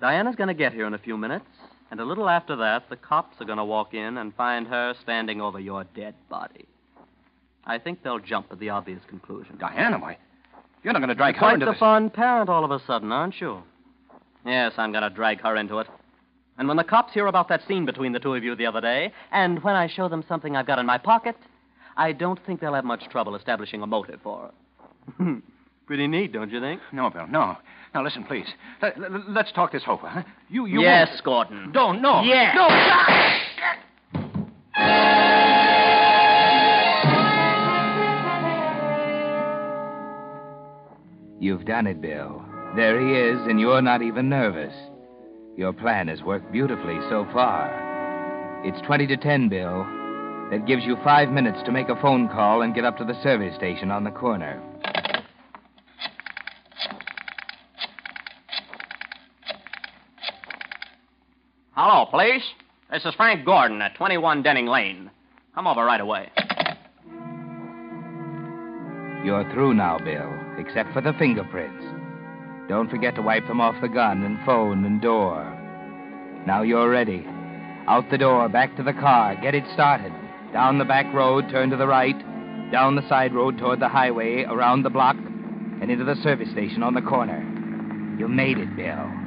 Diana's 0.00 0.34
going 0.34 0.48
to 0.48 0.54
get 0.54 0.72
here 0.72 0.88
in 0.88 0.94
a 0.94 0.98
few 0.98 1.16
minutes, 1.16 1.46
and 1.94 2.00
a 2.00 2.04
little 2.04 2.28
after 2.28 2.56
that, 2.56 2.88
the 2.90 2.96
cops 2.96 3.40
are 3.40 3.44
going 3.44 3.58
to 3.58 3.64
walk 3.64 3.94
in 3.94 4.18
and 4.18 4.34
find 4.34 4.66
her 4.66 4.94
standing 5.00 5.40
over 5.40 5.60
your 5.60 5.84
dead 5.94 6.16
body. 6.28 6.66
I 7.64 7.78
think 7.78 8.02
they'll 8.02 8.18
jump 8.18 8.48
at 8.50 8.58
the 8.58 8.70
obvious 8.70 8.98
conclusion. 9.06 9.58
Diana, 9.58 10.00
why? 10.00 10.18
You're 10.82 10.92
not 10.92 10.98
going 10.98 11.10
to 11.10 11.14
drag 11.14 11.36
her 11.36 11.38
Quite 11.38 11.54
into 11.54 11.66
the 11.66 11.70
this. 11.70 11.78
fun 11.78 12.10
parent 12.10 12.50
all 12.50 12.64
of 12.64 12.72
a 12.72 12.80
sudden, 12.84 13.12
aren't 13.12 13.40
you? 13.40 13.62
Yes, 14.44 14.72
I'm 14.76 14.90
going 14.90 15.04
to 15.04 15.08
drag 15.08 15.40
her 15.42 15.54
into 15.54 15.78
it. 15.78 15.86
And 16.58 16.66
when 16.66 16.76
the 16.78 16.82
cops 16.82 17.12
hear 17.14 17.28
about 17.28 17.46
that 17.50 17.64
scene 17.68 17.86
between 17.86 18.10
the 18.10 18.18
two 18.18 18.34
of 18.34 18.42
you 18.42 18.56
the 18.56 18.66
other 18.66 18.80
day, 18.80 19.12
and 19.30 19.62
when 19.62 19.76
I 19.76 19.86
show 19.86 20.08
them 20.08 20.24
something 20.26 20.56
I've 20.56 20.66
got 20.66 20.80
in 20.80 20.86
my 20.86 20.98
pocket, 20.98 21.36
I 21.96 22.10
don't 22.10 22.44
think 22.44 22.60
they'll 22.60 22.74
have 22.74 22.84
much 22.84 23.08
trouble 23.08 23.36
establishing 23.36 23.82
a 23.82 23.86
motive 23.86 24.18
for 24.20 24.50
her. 25.20 25.42
Pretty 25.86 26.06
neat, 26.06 26.32
don't 26.32 26.50
you 26.50 26.60
think? 26.60 26.80
No, 26.92 27.10
Bill, 27.10 27.26
no. 27.26 27.56
Now, 27.94 28.02
listen, 28.02 28.24
please. 28.24 28.46
Let, 28.82 28.96
us 28.98 29.52
talk 29.54 29.72
this 29.72 29.82
over, 29.86 30.08
huh? 30.08 30.22
You, 30.48 30.66
you... 30.66 30.80
yes, 30.80 31.08
won't- 31.08 31.24
Gordon. 31.24 31.72
Don't, 31.72 32.00
no. 32.02 32.22
Yes. 32.22 32.54
No. 32.56 32.68
You've 41.40 41.66
done 41.66 41.86
it, 41.86 42.00
Bill. 42.00 42.42
There 42.74 42.98
he 43.00 43.12
is, 43.14 43.38
and 43.46 43.60
you're 43.60 43.82
not 43.82 44.00
even 44.02 44.28
nervous. 44.30 44.74
Your 45.56 45.72
plan 45.72 46.08
has 46.08 46.22
worked 46.22 46.50
beautifully 46.50 46.98
so 47.10 47.26
far. 47.32 47.70
It's 48.64 48.80
20 48.86 49.06
to 49.08 49.16
10, 49.16 49.48
Bill. 49.50 49.84
That 50.50 50.66
gives 50.66 50.84
you 50.84 50.96
five 51.04 51.28
minutes 51.30 51.58
to 51.66 51.72
make 51.72 51.88
a 51.90 52.00
phone 52.00 52.28
call 52.28 52.62
and 52.62 52.74
get 52.74 52.84
up 52.84 52.96
to 52.98 53.04
the 53.04 53.20
service 53.22 53.54
station 53.56 53.90
on 53.90 54.04
the 54.04 54.10
corner. 54.10 54.62
Hello, 61.76 62.06
police. 62.06 62.44
This 62.92 63.04
is 63.04 63.16
Frank 63.16 63.44
Gordon 63.44 63.82
at 63.82 63.96
21 63.96 64.44
Denning 64.44 64.66
Lane. 64.66 65.10
Come 65.56 65.66
over 65.66 65.84
right 65.84 66.00
away. 66.00 66.30
You're 69.24 69.50
through 69.52 69.74
now, 69.74 69.98
Bill, 69.98 70.32
except 70.56 70.92
for 70.92 71.00
the 71.00 71.12
fingerprints. 71.18 71.84
Don't 72.68 72.88
forget 72.88 73.16
to 73.16 73.22
wipe 73.22 73.48
them 73.48 73.60
off 73.60 73.74
the 73.82 73.88
gun 73.88 74.22
and 74.22 74.38
phone 74.46 74.84
and 74.84 75.02
door. 75.02 75.42
Now 76.46 76.62
you're 76.62 76.88
ready. 76.88 77.26
Out 77.88 78.08
the 78.08 78.18
door, 78.18 78.48
back 78.48 78.76
to 78.76 78.84
the 78.84 78.92
car. 78.92 79.34
Get 79.42 79.56
it 79.56 79.64
started. 79.74 80.12
Down 80.52 80.78
the 80.78 80.84
back 80.84 81.12
road, 81.12 81.50
turn 81.50 81.70
to 81.70 81.76
the 81.76 81.88
right. 81.88 82.16
Down 82.70 82.94
the 82.94 83.08
side 83.08 83.34
road 83.34 83.58
toward 83.58 83.80
the 83.80 83.88
highway, 83.88 84.44
around 84.44 84.84
the 84.84 84.90
block, 84.90 85.16
and 85.16 85.90
into 85.90 86.04
the 86.04 86.22
service 86.22 86.52
station 86.52 86.84
on 86.84 86.94
the 86.94 87.02
corner. 87.02 87.40
You 88.16 88.28
made 88.28 88.58
it, 88.58 88.76
Bill. 88.76 89.23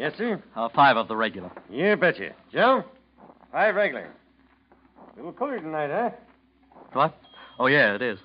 Yes, 0.00 0.14
sir? 0.16 0.42
Uh, 0.56 0.70
five 0.74 0.96
of 0.96 1.08
the 1.08 1.16
regular. 1.16 1.50
You 1.68 1.94
betcha. 1.94 2.30
Joe? 2.50 2.84
Five 3.52 3.74
regular. 3.74 4.08
A 5.12 5.16
little 5.16 5.34
cooler 5.34 5.60
tonight, 5.60 5.90
huh? 5.92 6.10
What? 6.94 7.14
Oh, 7.58 7.66
yeah, 7.66 7.96
it 7.96 8.00
is. 8.00 8.18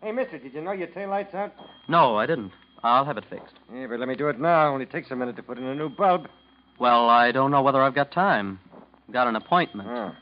Hey, 0.00 0.10
mister, 0.10 0.38
did 0.38 0.54
you 0.54 0.62
know 0.62 0.72
your 0.72 0.86
tail 0.86 1.10
light's 1.10 1.34
out? 1.34 1.52
No, 1.86 2.16
I 2.16 2.24
didn't. 2.24 2.50
I'll 2.82 3.04
have 3.04 3.18
it 3.18 3.24
fixed. 3.28 3.52
Yeah, 3.70 3.88
but 3.88 3.98
let 3.98 4.08
me 4.08 4.14
do 4.14 4.28
it 4.28 4.40
now. 4.40 4.68
Only 4.72 4.86
takes 4.86 5.10
a 5.10 5.16
minute 5.16 5.36
to 5.36 5.42
put 5.42 5.58
in 5.58 5.64
a 5.64 5.74
new 5.74 5.90
bulb. 5.90 6.28
Well, 6.80 7.10
I 7.10 7.30
don't 7.30 7.50
know 7.50 7.60
whether 7.60 7.82
I've 7.82 7.94
got 7.94 8.10
time. 8.10 8.58
Got 9.12 9.26
an 9.26 9.36
appointment. 9.36 9.86
Oh. 9.92 10.12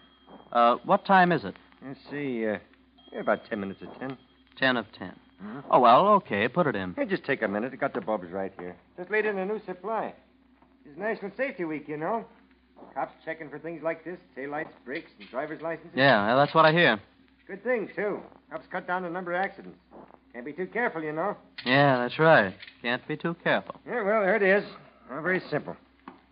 Uh, 0.51 0.77
what 0.85 1.05
time 1.05 1.31
is 1.31 1.45
it? 1.45 1.55
Let's 1.87 2.01
see. 2.11 2.49
Uh, 2.49 2.59
about 3.16 3.49
ten 3.49 3.61
minutes 3.61 3.81
of 3.81 3.97
ten. 4.01 4.19
Ten 4.59 4.77
of 4.77 4.87
10 4.99 5.12
Oh, 5.71 5.79
well, 5.79 6.09
okay. 6.14 6.49
Put 6.49 6.66
it 6.66 6.75
in. 6.75 6.95
Hey, 6.95 7.05
just 7.05 7.23
take 7.23 7.42
a 7.42 7.49
minute. 7.49 7.73
I 7.73 7.77
got 7.77 7.95
the 7.95 8.01
bulbs 8.01 8.33
right 8.33 8.53
here. 8.59 8.75
Just 8.97 9.09
laid 9.12 9.25
in 9.27 9.38
a 9.38 9.47
new 9.47 9.61
supply. 9.66 10.12
It's 10.88 10.99
National 10.99 11.31
Safety 11.37 11.64
Week, 11.64 11.88
you 11.88 11.96
know. 11.96 12.25
Cops 12.94 13.12
checking 13.25 13.51
for 13.51 13.59
things 13.59 13.83
like 13.83 14.05
this 14.05 14.18
taillights, 14.37 14.70
brakes, 14.85 15.11
and 15.18 15.29
driver's 15.29 15.61
licenses. 15.61 15.92
Yeah, 15.94 16.35
that's 16.37 16.55
what 16.55 16.64
I 16.64 16.72
hear. 16.72 17.01
Good 17.46 17.62
thing, 17.64 17.88
too. 17.94 18.20
Helps 18.51 18.66
cut 18.70 18.87
down 18.87 19.03
the 19.03 19.11
number 19.11 19.33
of 19.33 19.42
accidents. 19.44 19.79
Can't 20.33 20.44
be 20.44 20.53
too 20.53 20.66
careful, 20.66 21.03
you 21.03 21.12
know. 21.12 21.37
Yeah, 21.64 21.99
that's 21.99 22.18
right. 22.18 22.55
Can't 22.83 23.07
be 23.09 23.16
too 23.16 23.35
careful. 23.42 23.77
Yeah, 23.87 24.03
well, 24.03 24.22
there 24.22 24.37
it 24.37 24.42
is. 24.42 24.64
Well, 25.11 25.22
very 25.22 25.40
simple. 25.51 25.77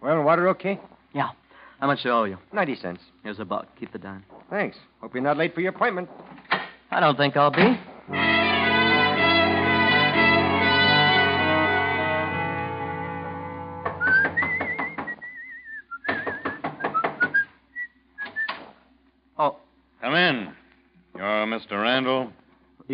Well, 0.00 0.22
water 0.22 0.48
okay? 0.50 0.78
Yeah. 1.14 1.30
How 1.80 1.86
much 1.86 2.02
do 2.02 2.10
I 2.10 2.12
owe 2.12 2.24
you? 2.24 2.38
Ninety 2.52 2.76
cents. 2.76 3.00
Here's 3.22 3.40
a 3.40 3.44
buck. 3.44 3.66
Keep 3.78 3.92
the 3.92 3.98
dime. 3.98 4.24
Thanks. 4.50 4.76
Hope 5.00 5.14
you're 5.14 5.22
not 5.22 5.36
late 5.36 5.54
for 5.54 5.60
your 5.60 5.70
appointment. 5.74 6.08
I 6.90 7.00
don't 7.00 7.16
think 7.16 7.36
I'll 7.36 7.50
be. 7.50 7.78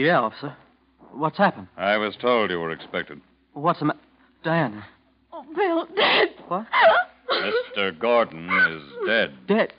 Yeah, 0.04 0.20
officer. 0.20 0.56
What's 1.12 1.38
happened? 1.38 1.68
I 1.76 1.96
was 1.96 2.14
told 2.16 2.50
you 2.50 2.58
were 2.60 2.70
expected. 2.70 3.20
What's 3.52 3.80
the 3.80 3.86
matter? 3.86 3.98
Diana. 4.44 4.86
Oh, 5.32 5.44
Bill, 5.54 5.86
dead. 5.96 6.28
What? 6.48 6.66
Mr. 7.76 7.98
Gordon 7.98 8.48
is 8.48 8.82
dead. 9.06 9.34
Dead. 9.46 9.72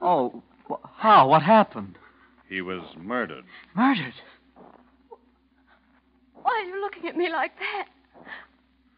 Oh, 0.00 0.42
wh- 0.70 0.74
how? 0.96 1.28
What 1.28 1.42
happened? 1.42 1.96
He 2.48 2.60
was 2.60 2.82
murdered. 2.96 3.44
Murdered. 3.74 4.12
Why 6.42 6.50
are 6.64 6.68
you 6.68 6.80
looking 6.80 7.08
at 7.08 7.16
me 7.16 7.30
like 7.30 7.52
that? 7.58 7.86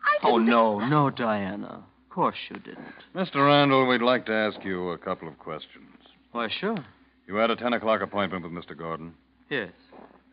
I 0.05 0.19
Oh, 0.27 0.39
didn't... 0.39 0.53
Oh, 0.55 0.79
no, 0.81 0.87
no, 0.89 1.11
Diana. 1.11 1.85
Of 2.05 2.11
course 2.15 2.37
you 2.51 2.57
didn't. 2.59 2.85
Mr. 3.15 3.47
Randall, 3.47 3.87
we'd 3.87 4.03
like 4.03 4.27
to 4.27 4.33
ask 4.33 4.65
you 4.65 4.91
a 4.91 4.99
couple 4.99 5.29
of 5.29 5.39
questions. 5.39 5.87
Why, 6.33 6.49
sure. 6.61 6.85
You 7.27 7.37
had 7.37 7.51
a 7.51 7.57
10 7.57 7.73
o'clock 7.75 8.01
appointment 8.03 8.43
with 8.45 8.53
Mr. 8.53 8.77
Gordon. 8.77 9.15
Yes. 9.51 9.71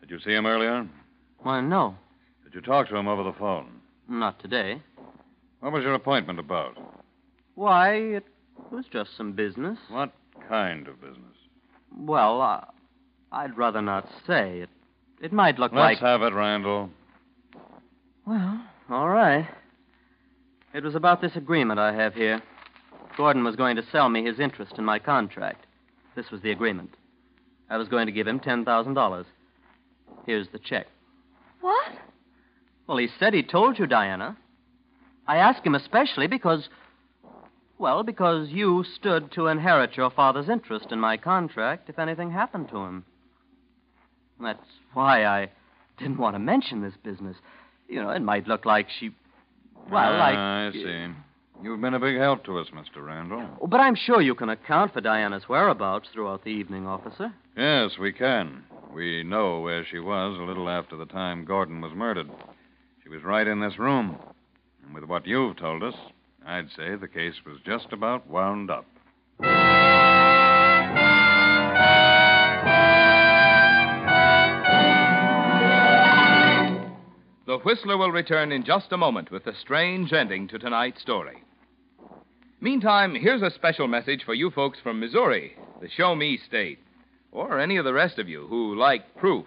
Did 0.00 0.10
you 0.10 0.18
see 0.20 0.32
him 0.32 0.46
earlier? 0.46 0.86
Why, 1.40 1.60
no. 1.60 1.96
Did 2.44 2.54
you 2.54 2.60
talk 2.60 2.88
to 2.88 2.96
him 2.96 3.08
over 3.08 3.22
the 3.22 3.32
phone? 3.38 3.80
Not 4.08 4.40
today. 4.40 4.80
What 5.60 5.72
was 5.72 5.82
your 5.82 5.94
appointment 5.94 6.38
about? 6.38 6.76
Why, 7.54 7.94
it 7.94 8.24
was 8.70 8.84
just 8.92 9.16
some 9.16 9.32
business. 9.32 9.78
What 9.88 10.12
kind 10.48 10.86
of 10.86 11.00
business? 11.00 11.34
Well, 11.96 12.40
uh, 12.40 12.60
I'd 13.32 13.56
rather 13.56 13.82
not 13.82 14.08
say. 14.26 14.60
It, 14.60 14.70
it 15.20 15.32
might 15.32 15.58
look 15.58 15.72
Let's 15.72 15.82
like. 15.94 15.98
have 16.00 16.22
it, 16.22 16.34
Randall. 16.34 16.90
Well, 18.26 18.60
all 18.90 19.08
right. 19.08 19.48
It 20.74 20.84
was 20.84 20.94
about 20.94 21.20
this 21.20 21.36
agreement 21.36 21.80
I 21.80 21.92
have 21.94 22.14
here. 22.14 22.42
Gordon 23.16 23.44
was 23.44 23.56
going 23.56 23.76
to 23.76 23.86
sell 23.90 24.08
me 24.08 24.24
his 24.24 24.38
interest 24.38 24.74
in 24.76 24.84
my 24.84 24.98
contract. 24.98 25.64
This 26.14 26.30
was 26.30 26.42
the 26.42 26.50
agreement. 26.50 26.90
I 27.70 27.78
was 27.78 27.88
going 27.88 28.06
to 28.06 28.12
give 28.12 28.26
him 28.26 28.40
$10,000. 28.40 29.24
Here's 30.26 30.48
the 30.48 30.58
check. 30.58 30.86
What? 31.60 31.92
Well, 32.86 32.98
he 32.98 33.08
said 33.18 33.32
he 33.34 33.42
told 33.42 33.78
you, 33.78 33.86
Diana. 33.86 34.36
I 35.26 35.36
asked 35.36 35.64
him 35.66 35.74
especially 35.74 36.26
because. 36.26 36.68
Well, 37.78 38.02
because 38.02 38.48
you 38.48 38.84
stood 38.96 39.32
to 39.32 39.48
inherit 39.48 39.96
your 39.98 40.10
father's 40.10 40.48
interest 40.48 40.86
in 40.92 40.98
my 40.98 41.16
contract 41.18 41.90
if 41.90 41.98
anything 41.98 42.30
happened 42.30 42.70
to 42.70 42.76
him. 42.78 43.04
That's 44.40 44.58
why 44.94 45.24
I 45.26 45.50
didn't 45.98 46.16
want 46.18 46.34
to 46.36 46.38
mention 46.38 46.80
this 46.82 46.94
business. 47.02 47.36
You 47.88 48.02
know, 48.02 48.10
it 48.10 48.20
might 48.22 48.46
look 48.48 48.64
like 48.64 48.86
she. 48.98 49.10
Well, 49.90 50.14
Ah, 50.14 50.18
like. 50.18 50.36
I 50.36 50.70
see. 50.72 51.06
You've 51.62 51.80
been 51.80 51.94
a 51.94 52.00
big 52.00 52.18
help 52.18 52.44
to 52.44 52.58
us, 52.58 52.66
Mr. 52.74 53.04
Randall. 53.04 53.46
Oh, 53.62 53.66
But 53.66 53.80
I'm 53.80 53.94
sure 53.94 54.20
you 54.20 54.34
can 54.34 54.50
account 54.50 54.92
for 54.92 55.00
Diana's 55.00 55.48
whereabouts 55.48 56.08
throughout 56.12 56.44
the 56.44 56.50
evening, 56.50 56.86
officer. 56.86 57.32
Yes, 57.56 57.92
we 57.98 58.12
can. 58.12 58.62
We 58.96 59.22
know 59.24 59.60
where 59.60 59.84
she 59.84 59.98
was 59.98 60.38
a 60.38 60.44
little 60.44 60.70
after 60.70 60.96
the 60.96 61.04
time 61.04 61.44
Gordon 61.44 61.82
was 61.82 61.92
murdered. 61.92 62.30
She 63.02 63.10
was 63.10 63.22
right 63.22 63.46
in 63.46 63.60
this 63.60 63.78
room. 63.78 64.16
And 64.82 64.94
with 64.94 65.04
what 65.04 65.26
you've 65.26 65.58
told 65.58 65.82
us, 65.82 65.92
I'd 66.46 66.70
say 66.74 66.94
the 66.96 67.06
case 67.06 67.34
was 67.44 67.58
just 67.66 67.92
about 67.92 68.26
wound 68.26 68.70
up. 68.70 68.86
The 77.44 77.58
Whistler 77.66 77.98
will 77.98 78.12
return 78.12 78.50
in 78.50 78.64
just 78.64 78.92
a 78.92 78.96
moment 78.96 79.30
with 79.30 79.44
the 79.44 79.52
strange 79.60 80.14
ending 80.14 80.48
to 80.48 80.58
tonight's 80.58 81.02
story. 81.02 81.42
Meantime, 82.62 83.14
here's 83.14 83.42
a 83.42 83.50
special 83.50 83.88
message 83.88 84.22
for 84.24 84.32
you 84.32 84.50
folks 84.50 84.78
from 84.82 85.00
Missouri, 85.00 85.54
the 85.82 85.90
Show 85.90 86.14
Me 86.14 86.40
State, 86.48 86.78
or 87.36 87.60
any 87.60 87.76
of 87.76 87.84
the 87.84 87.92
rest 87.92 88.18
of 88.18 88.28
you 88.28 88.46
who 88.46 88.74
like 88.74 89.14
proof. 89.14 89.44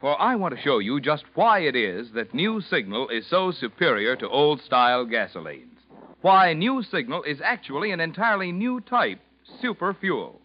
For 0.00 0.20
I 0.20 0.36
want 0.36 0.54
to 0.54 0.62
show 0.62 0.78
you 0.78 1.00
just 1.00 1.24
why 1.34 1.60
it 1.60 1.74
is 1.74 2.12
that 2.12 2.32
New 2.32 2.60
Signal 2.60 3.08
is 3.08 3.26
so 3.26 3.50
superior 3.50 4.14
to 4.16 4.28
old 4.28 4.60
style 4.60 5.04
gasolines. 5.04 5.78
Why 6.20 6.52
New 6.52 6.82
Signal 6.82 7.24
is 7.24 7.40
actually 7.42 7.90
an 7.90 8.00
entirely 8.00 8.52
new 8.52 8.80
type, 8.80 9.18
super 9.60 9.92
fuel. 9.92 10.40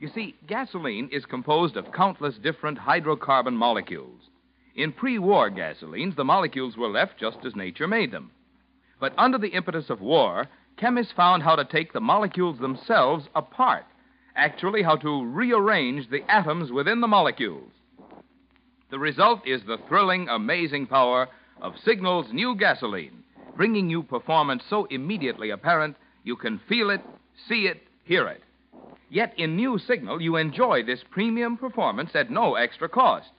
You 0.00 0.08
see, 0.08 0.36
gasoline 0.46 1.10
is 1.12 1.26
composed 1.26 1.76
of 1.76 1.92
countless 1.92 2.36
different 2.36 2.78
hydrocarbon 2.78 3.54
molecules. 3.54 4.22
In 4.74 4.92
pre 4.92 5.18
war 5.18 5.50
gasolines, 5.50 6.16
the 6.16 6.24
molecules 6.24 6.76
were 6.76 6.88
left 6.88 7.18
just 7.18 7.38
as 7.44 7.56
nature 7.56 7.88
made 7.88 8.10
them. 8.10 8.30
But 9.00 9.12
under 9.18 9.38
the 9.38 9.48
impetus 9.48 9.90
of 9.90 10.00
war, 10.00 10.46
chemists 10.76 11.12
found 11.12 11.42
how 11.42 11.56
to 11.56 11.64
take 11.64 11.92
the 11.92 12.00
molecules 12.00 12.58
themselves 12.58 13.28
apart, 13.34 13.84
actually, 14.38 14.82
how 14.82 14.96
to 14.96 15.26
rearrange 15.26 16.08
the 16.08 16.22
atoms 16.30 16.72
within 16.72 17.00
the 17.00 17.06
molecules. 17.06 17.72
The 18.90 18.98
result 18.98 19.46
is 19.46 19.60
the 19.66 19.78
thrilling, 19.88 20.28
amazing 20.28 20.86
power 20.86 21.28
of 21.60 21.74
Signal's 21.84 22.32
new 22.32 22.54
gasoline, 22.54 23.22
bringing 23.56 23.90
you 23.90 24.02
performance 24.02 24.62
so 24.70 24.86
immediately 24.86 25.50
apparent 25.50 25.96
you 26.24 26.36
can 26.36 26.60
feel 26.68 26.90
it, 26.90 27.02
see 27.48 27.66
it, 27.66 27.82
hear 28.04 28.28
it. 28.28 28.42
Yet 29.10 29.34
in 29.38 29.56
New 29.56 29.78
Signal, 29.78 30.20
you 30.20 30.36
enjoy 30.36 30.82
this 30.82 31.00
premium 31.10 31.56
performance 31.56 32.10
at 32.14 32.30
no 32.30 32.54
extra 32.54 32.88
cost. 32.88 33.30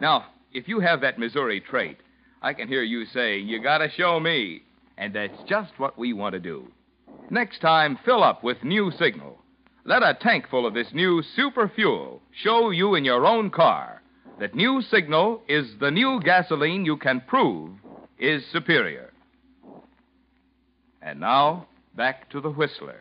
Now, 0.00 0.26
if 0.52 0.68
you 0.68 0.80
have 0.80 1.00
that 1.00 1.18
Missouri 1.18 1.60
trait, 1.60 1.98
I 2.42 2.54
can 2.54 2.68
hear 2.68 2.82
you 2.82 3.04
say, 3.06 3.38
You 3.38 3.62
gotta 3.62 3.90
show 3.90 4.18
me. 4.20 4.62
And 4.96 5.14
that's 5.14 5.42
just 5.48 5.78
what 5.78 5.98
we 5.98 6.12
want 6.12 6.32
to 6.32 6.40
do. 6.40 6.66
Next 7.30 7.60
time, 7.60 7.98
fill 8.04 8.24
up 8.24 8.42
with 8.42 8.64
New 8.64 8.90
Signal. 8.98 9.38
Let 9.88 10.02
a 10.02 10.12
tank 10.12 10.48
full 10.50 10.66
of 10.66 10.74
this 10.74 10.88
new 10.92 11.22
super 11.34 11.66
fuel 11.66 12.20
show 12.42 12.68
you 12.68 12.94
in 12.94 13.06
your 13.06 13.24
own 13.24 13.48
car 13.48 14.02
that 14.38 14.54
New 14.54 14.82
Signal 14.82 15.40
is 15.48 15.64
the 15.80 15.90
new 15.90 16.20
gasoline 16.22 16.84
you 16.84 16.98
can 16.98 17.22
prove 17.26 17.70
is 18.18 18.44
superior. 18.52 19.14
And 21.00 21.18
now, 21.20 21.68
back 21.96 22.28
to 22.32 22.40
the 22.42 22.50
Whistler. 22.50 23.00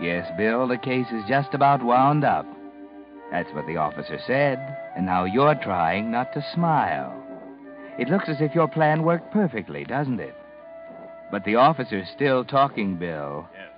Yes, 0.00 0.28
Bill, 0.36 0.66
the 0.66 0.78
case 0.82 1.06
is 1.12 1.22
just 1.28 1.54
about 1.54 1.80
wound 1.80 2.24
up. 2.24 2.44
That's 3.32 3.52
what 3.54 3.66
the 3.66 3.78
officer 3.78 4.20
said, 4.26 4.58
and 4.94 5.06
now 5.06 5.24
you're 5.24 5.54
trying 5.54 6.10
not 6.10 6.34
to 6.34 6.44
smile. 6.52 7.16
It 7.98 8.10
looks 8.10 8.28
as 8.28 8.36
if 8.40 8.54
your 8.54 8.68
plan 8.68 9.04
worked 9.04 9.32
perfectly, 9.32 9.84
doesn't 9.84 10.20
it? 10.20 10.34
But 11.30 11.44
the 11.44 11.54
officer's 11.54 12.08
still 12.14 12.44
talking, 12.44 12.98
Bill. 12.98 13.48
Yes. 13.54 13.70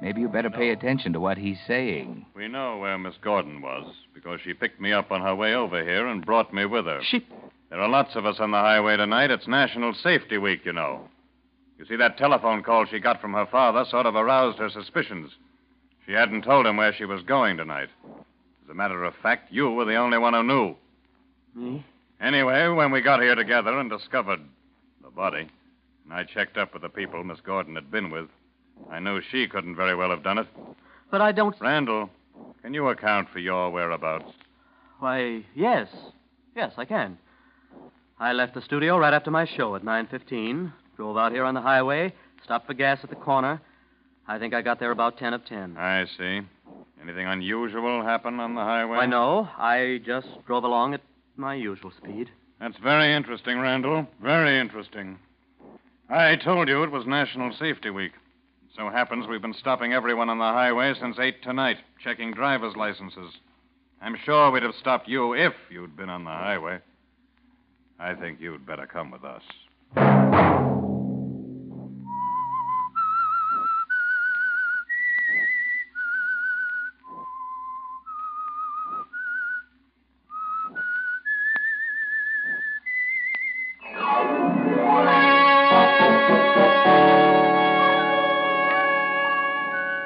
Maybe 0.00 0.20
you 0.20 0.28
better 0.28 0.50
pay 0.50 0.70
attention 0.70 1.12
to 1.14 1.20
what 1.20 1.36
he's 1.36 1.58
saying. 1.66 2.26
We 2.36 2.46
know 2.46 2.78
where 2.78 2.96
Miss 2.96 3.16
Gordon 3.20 3.60
was 3.60 3.92
because 4.14 4.40
she 4.40 4.54
picked 4.54 4.80
me 4.80 4.92
up 4.92 5.10
on 5.10 5.20
her 5.20 5.34
way 5.34 5.52
over 5.52 5.82
here 5.82 6.06
and 6.06 6.24
brought 6.24 6.54
me 6.54 6.64
with 6.64 6.86
her. 6.86 7.00
She. 7.02 7.26
There 7.70 7.80
are 7.80 7.88
lots 7.88 8.14
of 8.14 8.24
us 8.24 8.36
on 8.38 8.52
the 8.52 8.58
highway 8.58 8.96
tonight. 8.96 9.32
It's 9.32 9.48
National 9.48 9.94
Safety 9.94 10.38
Week, 10.38 10.60
you 10.64 10.72
know. 10.72 11.08
You 11.76 11.86
see, 11.86 11.96
that 11.96 12.18
telephone 12.18 12.62
call 12.62 12.86
she 12.86 13.00
got 13.00 13.20
from 13.20 13.32
her 13.32 13.46
father 13.46 13.84
sort 13.90 14.06
of 14.06 14.14
aroused 14.14 14.58
her 14.58 14.70
suspicions. 14.70 15.32
She 16.06 16.12
hadn't 16.12 16.42
told 16.42 16.66
him 16.66 16.76
where 16.76 16.92
she 16.92 17.04
was 17.04 17.22
going 17.22 17.56
tonight. 17.56 17.88
As 18.72 18.74
a 18.74 18.78
matter 18.78 19.04
of 19.04 19.14
fact, 19.22 19.52
you 19.52 19.70
were 19.70 19.84
the 19.84 19.96
only 19.96 20.16
one 20.16 20.32
who 20.32 20.42
knew. 20.42 20.74
Me? 21.54 21.84
Anyway, 22.22 22.68
when 22.68 22.90
we 22.90 23.02
got 23.02 23.20
here 23.20 23.34
together 23.34 23.78
and 23.78 23.90
discovered 23.90 24.40
the 25.02 25.10
body, 25.10 25.46
and 26.04 26.14
I 26.14 26.24
checked 26.24 26.56
up 26.56 26.72
with 26.72 26.80
the 26.80 26.88
people 26.88 27.22
Miss 27.22 27.38
Gordon 27.42 27.74
had 27.74 27.90
been 27.90 28.10
with, 28.10 28.30
I 28.90 28.98
knew 28.98 29.20
she 29.30 29.46
couldn't 29.46 29.76
very 29.76 29.94
well 29.94 30.08
have 30.08 30.22
done 30.22 30.38
it. 30.38 30.46
But 31.10 31.20
I 31.20 31.32
don't. 31.32 31.54
Randall, 31.60 32.08
can 32.62 32.72
you 32.72 32.88
account 32.88 33.28
for 33.28 33.40
your 33.40 33.68
whereabouts? 33.70 34.32
Why, 35.00 35.44
yes. 35.54 35.88
Yes, 36.56 36.72
I 36.78 36.86
can. 36.86 37.18
I 38.18 38.32
left 38.32 38.54
the 38.54 38.62
studio 38.62 38.96
right 38.96 39.12
after 39.12 39.30
my 39.30 39.44
show 39.44 39.76
at 39.76 39.82
9.15, 39.82 40.72
drove 40.96 41.18
out 41.18 41.32
here 41.32 41.44
on 41.44 41.52
the 41.52 41.60
highway, 41.60 42.14
stopped 42.42 42.68
for 42.68 42.72
gas 42.72 43.00
at 43.02 43.10
the 43.10 43.16
corner. 43.16 43.60
I 44.26 44.38
think 44.38 44.54
I 44.54 44.62
got 44.62 44.80
there 44.80 44.92
about 44.92 45.18
10 45.18 45.34
of 45.34 45.44
10. 45.44 45.76
I 45.76 46.06
see. 46.16 46.40
Anything 47.02 47.26
unusual 47.26 48.02
happen 48.04 48.38
on 48.38 48.54
the 48.54 48.60
highway? 48.60 48.98
I 48.98 49.06
know. 49.06 49.48
I 49.58 50.00
just 50.04 50.28
drove 50.46 50.64
along 50.64 50.94
at 50.94 51.00
my 51.36 51.54
usual 51.54 51.90
speed. 51.90 52.30
That's 52.60 52.76
very 52.78 53.12
interesting, 53.12 53.58
Randall. 53.58 54.06
Very 54.22 54.60
interesting. 54.60 55.18
I 56.08 56.36
told 56.36 56.68
you 56.68 56.84
it 56.84 56.92
was 56.92 57.04
National 57.06 57.52
Safety 57.58 57.90
Week. 57.90 58.12
It 58.12 58.76
so 58.76 58.88
happens 58.88 59.26
we've 59.26 59.42
been 59.42 59.54
stopping 59.54 59.92
everyone 59.92 60.28
on 60.28 60.38
the 60.38 60.44
highway 60.44 60.94
since 61.00 61.18
8 61.18 61.42
tonight, 61.42 61.78
checking 62.02 62.32
driver's 62.32 62.76
licenses. 62.76 63.32
I'm 64.00 64.16
sure 64.24 64.50
we'd 64.50 64.62
have 64.62 64.74
stopped 64.74 65.08
you 65.08 65.34
if 65.34 65.54
you'd 65.70 65.96
been 65.96 66.08
on 66.08 66.24
the 66.24 66.30
highway. 66.30 66.78
I 67.98 68.14
think 68.14 68.40
you'd 68.40 68.66
better 68.66 68.86
come 68.86 69.10
with 69.10 69.24
us. 69.24 70.71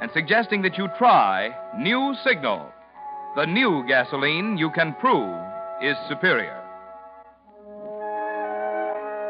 and 0.00 0.10
suggesting 0.12 0.62
that 0.62 0.76
you 0.76 0.88
try 0.98 1.50
New 1.78 2.14
Signal, 2.24 2.70
the 3.34 3.46
new 3.46 3.84
gasoline 3.86 4.56
you 4.56 4.70
can 4.70 4.94
prove 5.00 5.36
is 5.82 5.96
superior. 6.08 6.62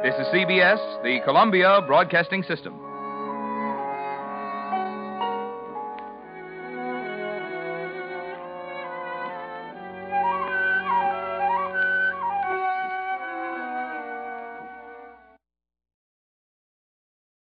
This 0.03 0.15
is 0.15 0.27
CBS, 0.33 1.03
the 1.03 1.21
Columbia 1.25 1.81
Broadcasting 1.87 2.43
System. 2.43 2.86